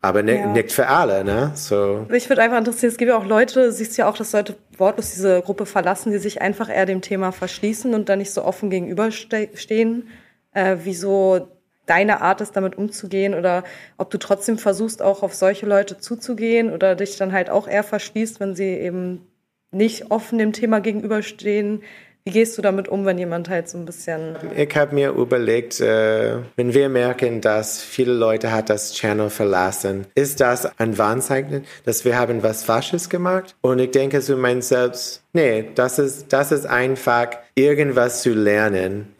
Aber 0.00 0.22
nicht, 0.22 0.40
ja. 0.40 0.46
nicht 0.52 0.70
für 0.70 0.86
alle, 0.86 1.24
ne? 1.24 1.52
So. 1.54 2.06
Ich 2.12 2.28
würde 2.28 2.42
einfach 2.42 2.58
interessieren, 2.58 2.90
es 2.90 2.98
gibt 2.98 3.08
ja 3.08 3.16
auch 3.16 3.24
Leute, 3.24 3.72
siehst 3.72 3.96
ja 3.96 4.06
auch, 4.06 4.16
dass 4.16 4.32
Leute 4.32 4.54
wortlos 4.76 5.12
diese 5.12 5.40
Gruppe 5.40 5.64
verlassen, 5.64 6.12
die 6.12 6.18
sich 6.18 6.42
einfach 6.42 6.68
eher 6.68 6.84
dem 6.84 7.00
Thema 7.00 7.32
verschließen 7.32 7.94
und 7.94 8.10
dann 8.10 8.18
nicht 8.18 8.32
so 8.32 8.44
offen 8.44 8.68
gegenüberstehen. 8.68 10.08
Äh, 10.52 10.76
wieso 10.82 11.48
deine 11.86 12.20
Art 12.20 12.40
ist, 12.40 12.56
damit 12.56 12.76
umzugehen 12.76 13.34
oder 13.34 13.64
ob 13.98 14.10
du 14.10 14.18
trotzdem 14.18 14.58
versuchst, 14.58 15.02
auch 15.02 15.22
auf 15.22 15.34
solche 15.34 15.66
Leute 15.66 15.98
zuzugehen 15.98 16.72
oder 16.72 16.94
dich 16.94 17.16
dann 17.16 17.32
halt 17.32 17.50
auch 17.50 17.68
eher 17.68 17.84
verschließt, 17.84 18.40
wenn 18.40 18.54
sie 18.54 18.70
eben 18.70 19.26
nicht 19.70 20.10
offen 20.10 20.38
dem 20.38 20.52
Thema 20.52 20.80
gegenüberstehen. 20.80 21.82
Wie 22.26 22.32
gehst 22.32 22.56
du 22.56 22.62
damit 22.62 22.88
um, 22.88 23.04
wenn 23.04 23.18
jemand 23.18 23.50
halt 23.50 23.68
so 23.68 23.76
ein 23.76 23.84
bisschen... 23.84 24.36
Ich 24.56 24.74
habe 24.76 24.94
mir 24.94 25.10
überlegt, 25.10 25.78
äh, 25.80 26.38
wenn 26.56 26.72
wir 26.72 26.88
merken, 26.88 27.42
dass 27.42 27.82
viele 27.82 28.14
Leute 28.14 28.50
hat 28.50 28.70
das 28.70 28.94
Channel 28.94 29.28
verlassen, 29.28 30.06
ist 30.14 30.40
das 30.40 30.78
ein 30.78 30.96
Warnzeichen, 30.96 31.66
dass 31.84 32.06
wir 32.06 32.18
haben 32.18 32.42
was 32.42 32.62
Falsches 32.62 33.10
gemacht? 33.10 33.54
Und 33.60 33.78
ich 33.78 33.90
denke 33.90 34.22
zu 34.22 34.38
mir 34.38 34.62
selbst, 34.62 35.22
nee, 35.34 35.68
das 35.74 35.98
ist, 35.98 36.32
das 36.32 36.50
ist 36.50 36.64
einfach 36.64 37.28
irgendwas 37.54 38.22
zu 38.22 38.32
lernen 38.32 39.14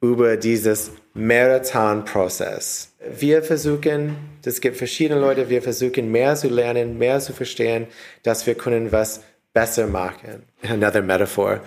über 0.00 0.36
dieses 0.36 0.92
Marathon-Prozess. 1.14 2.92
Wir 3.18 3.42
versuchen, 3.42 4.16
es 4.44 4.60
gibt 4.60 4.76
verschiedene 4.76 5.20
Leute, 5.20 5.48
wir 5.48 5.62
versuchen 5.62 6.10
mehr 6.10 6.34
zu 6.34 6.48
lernen, 6.48 6.98
mehr 6.98 7.20
zu 7.20 7.32
verstehen, 7.32 7.86
dass 8.24 8.46
wir 8.46 8.56
können 8.56 8.90
was 8.90 9.22
besser 9.52 9.86
machen. 9.86 10.42
Another 10.62 11.02
metaphor. 11.02 11.60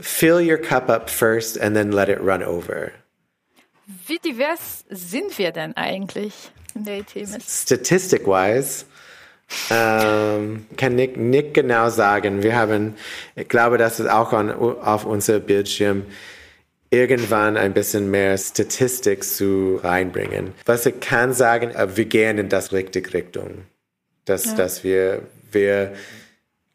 Fill 0.00 0.40
your 0.40 0.58
cup 0.58 0.88
up 0.88 1.10
first 1.10 1.60
and 1.60 1.76
then 1.76 1.92
let 1.92 2.08
it 2.08 2.20
run 2.20 2.42
over. 2.42 2.92
Wie 4.06 4.18
divers 4.18 4.84
sind 4.88 5.36
wir 5.38 5.50
denn 5.50 5.76
eigentlich 5.76 6.32
in 6.74 6.84
der 6.84 6.98
ETMS? 6.98 7.62
Statistic-wise 7.62 8.86
ähm, 9.70 10.66
kann 10.76 10.98
ich 10.98 11.16
nicht 11.16 11.54
genau 11.54 11.90
sagen. 11.90 12.42
Wir 12.42 12.56
haben, 12.56 12.94
ich 13.34 13.48
glaube, 13.48 13.76
das 13.76 14.00
ist 14.00 14.08
auch 14.08 14.32
an, 14.32 14.50
auf 14.50 15.04
unser 15.04 15.40
Bildschirm 15.40 16.04
irgendwann 16.92 17.56
ein 17.56 17.72
bisschen 17.72 18.10
mehr 18.10 18.36
Statistik 18.36 19.24
zu 19.24 19.80
reinbringen. 19.82 20.52
Was 20.66 20.84
ich 20.86 21.00
kann 21.00 21.32
sagen, 21.32 21.72
wir 21.96 22.04
gehen 22.04 22.38
in 22.38 22.48
das 22.48 22.72
richtige 22.72 23.14
Richtung. 23.14 23.64
Dass, 24.26 24.44
ja. 24.44 24.54
dass 24.54 24.84
wir, 24.84 25.22
wir 25.50 25.94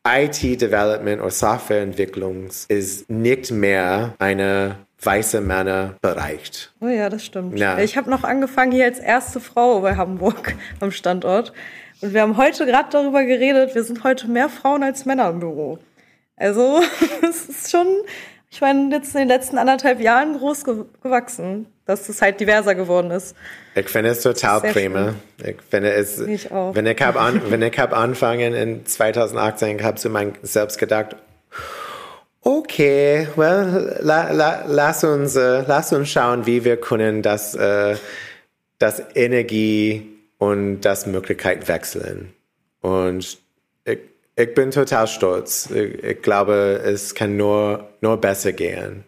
IT-Development 0.06 1.22
oder 1.22 1.32
Softwareentwicklung 1.32 2.50
ist 2.68 3.10
nicht 3.10 3.52
mehr 3.52 4.16
eine 4.20 4.78
weiße 5.02 5.40
Männer 5.40 5.96
bereicht. 6.02 6.74
Oh 6.82 6.88
ja, 6.88 7.10
das 7.10 7.24
stimmt. 7.24 7.58
Ja. 7.60 7.78
Ich 7.80 7.96
habe 7.96 8.10
noch 8.10 8.24
angefangen 8.24 8.72
hier 8.72 8.86
als 8.86 9.00
erste 9.00 9.40
Frau 9.40 9.82
bei 9.82 9.96
Hamburg 9.96 10.56
am 10.80 10.92
Standort. 10.92 11.54
Und 12.02 12.14
wir 12.14 12.22
haben 12.22 12.38
heute 12.38 12.66
gerade 12.66 12.90
darüber 12.92 13.24
geredet, 13.24 13.76
wir 13.76 13.84
sind 13.84 14.04
heute 14.04 14.28
mehr 14.28 14.50
Frauen 14.50 14.84
als 14.84 15.06
Männer 15.06 15.30
im 15.30 15.40
Büro. 15.40 15.80
Also 16.36 16.82
es 17.22 17.50
ist 17.50 17.72
schon, 17.72 17.88
ich 18.50 18.62
meine, 18.62 18.96
jetzt 18.96 19.14
in 19.14 19.20
den 19.20 19.28
letzten 19.28 19.58
anderthalb 19.58 20.00
Jahren 20.00 20.38
groß 20.38 20.64
gewachsen, 20.64 21.68
dass 21.86 22.08
es 22.10 22.22
halt 22.22 22.40
diverser 22.40 22.76
geworden 22.76 23.12
ist. 23.12 23.36
Ich 23.76 23.90
finde 23.90 24.12
es 24.12 24.22
total 24.22 24.62
prima. 24.62 25.16
Schön. 25.40 25.56
Ich 25.56 25.62
finde 25.70 25.92
es, 25.94 26.20
ich 26.20 26.52
auch. 26.52 26.74
wenn 26.74 26.86
ich 26.86 27.02
habe 27.02 27.20
an, 27.20 27.42
wenn 27.50 27.62
ich 27.62 27.78
habe 27.78 27.96
angefangen 27.96 28.54
in 28.54 28.86
2018, 28.86 29.84
habe 29.84 29.98
zu 29.98 30.10
mir 30.10 30.34
selbst 30.44 30.78
gedacht, 30.78 31.16
okay, 32.42 33.28
well, 33.36 33.98
la, 34.02 34.32
la, 34.32 34.64
lass 34.66 35.04
uns, 35.04 35.36
uh, 35.36 35.64
lass 35.68 35.92
uns 35.92 36.10
schauen, 36.10 36.46
wie 36.46 36.64
wir 36.64 36.78
können 36.78 37.22
das, 37.22 37.56
uh, 37.56 37.96
das 38.80 39.04
Energie 39.16 40.08
und 40.38 40.82
das 40.82 41.06
Möglichkeit 41.06 41.68
wechseln. 41.68 42.34
Und 42.82 43.38
ich, 44.38 44.48
ich 44.48 44.54
bin 44.54 44.72
total 44.72 45.08
stolz. 45.08 45.70
Ich, 45.72 46.04
ich, 46.04 46.22
glaube, 46.22 46.82
es 46.86 47.16
kann 47.16 47.36
nur, 47.38 47.90
nur 48.02 48.22
besser 48.22 48.54
gehen. 48.54 49.04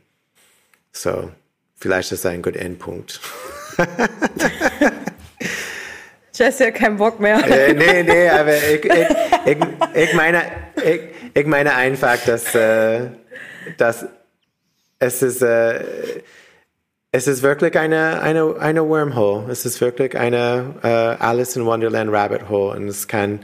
So, 0.92 1.30
vielleicht 1.76 2.12
ist 2.12 2.26
das 2.26 2.32
ein 2.32 2.42
guter 2.42 2.60
Endpunkt. 2.60 3.22
Jess 6.34 6.60
ja 6.60 6.72
keinen 6.72 6.98
Bock 6.98 7.20
mehr. 7.20 7.38
Äh, 7.46 7.74
nee, 7.74 8.04
nee, 8.04 8.30
aber 8.30 8.56
ich, 8.56 8.86
ich, 8.86 9.08
ich, 9.46 9.58
ich, 9.94 10.14
meine, 10.14 10.44
ich, 10.78 11.02
ich 11.34 11.46
meine 11.46 11.76
einfach, 11.76 12.18
dass, 12.26 12.56
äh, 12.56 13.08
dass 13.78 14.06
es 15.00 15.22
ist, 15.22 15.42
äh, 15.42 15.84
es 17.12 17.28
ist 17.28 17.44
wirklich 17.44 17.78
eine, 17.78 18.22
eine, 18.22 18.56
eine 18.58 18.88
Wormhole. 18.88 19.52
Es 19.52 19.66
ist 19.66 19.82
wirklich 19.82 20.18
eine 20.18 20.76
äh, 20.84 20.88
Alice 20.88 21.56
in 21.56 21.66
Wonderland 21.66 22.12
Rabbit 22.12 22.48
Hole. 22.50 22.78
Und 22.78 22.88
es 22.88 23.08
kann 23.08 23.42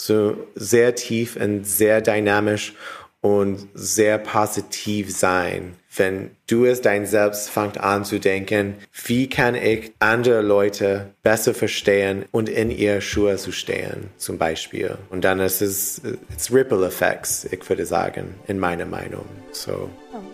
so 0.00 0.36
sehr 0.54 0.94
tief 0.94 1.36
und 1.36 1.66
sehr 1.66 2.00
dynamisch 2.00 2.74
und 3.20 3.68
sehr 3.74 4.18
positiv 4.18 5.14
sein. 5.16 5.74
Wenn 5.96 6.30
du 6.46 6.64
es 6.64 6.80
dein 6.80 7.06
Selbst 7.06 7.50
fängt 7.50 7.78
an 7.78 8.04
zu 8.04 8.20
denken, 8.20 8.76
wie 9.04 9.28
kann 9.28 9.56
ich 9.56 9.92
andere 9.98 10.42
Leute 10.42 11.12
besser 11.24 11.54
verstehen 11.54 12.24
und 12.30 12.48
in 12.48 12.70
ihr 12.70 13.00
Schuhe 13.00 13.36
zu 13.36 13.50
stehen, 13.50 14.10
zum 14.16 14.38
Beispiel. 14.38 14.96
Und 15.10 15.24
dann 15.24 15.40
ist 15.40 15.60
es 15.60 16.00
it's 16.32 16.52
Ripple 16.52 16.86
Effects, 16.86 17.48
ich 17.50 17.68
würde 17.68 17.84
sagen, 17.84 18.34
in 18.46 18.60
meiner 18.60 18.86
Meinung. 18.86 19.24
So. 19.50 19.90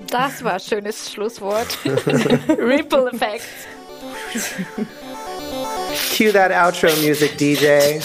Das 0.09 0.45
war 0.45 0.55
ein 0.55 0.61
schönes 0.61 1.11
Schlusswort. 1.11 1.79
Ripple 2.49 3.11
Effects. 3.13 3.47
Cue 5.95 6.33
that 6.33 6.51
outro 6.53 6.91
music, 7.03 7.37
DJ. 7.37 8.01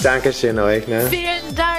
Dankeschön 0.02 0.58
euch, 0.58 0.86
ne? 0.88 1.06
Vielen 1.10 1.54
Dank, 1.54 1.69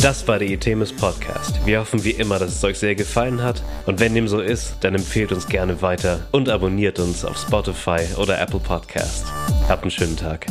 Das 0.00 0.28
war 0.28 0.38
der 0.38 0.48
Itemis 0.48 0.92
Podcast. 0.92 1.66
Wir 1.66 1.80
hoffen 1.80 2.04
wie 2.04 2.12
immer, 2.12 2.38
dass 2.38 2.54
es 2.54 2.62
euch 2.62 2.78
sehr 2.78 2.94
gefallen 2.94 3.42
hat. 3.42 3.64
Und 3.84 3.98
wenn 3.98 4.14
dem 4.14 4.28
so 4.28 4.40
ist, 4.40 4.76
dann 4.80 4.94
empfehlt 4.94 5.32
uns 5.32 5.48
gerne 5.48 5.82
weiter 5.82 6.20
und 6.30 6.48
abonniert 6.48 7.00
uns 7.00 7.24
auf 7.24 7.36
Spotify 7.36 8.00
oder 8.16 8.40
Apple 8.40 8.60
Podcast. 8.60 9.26
Habt 9.68 9.82
einen 9.82 9.90
schönen 9.90 10.16
Tag. 10.16 10.46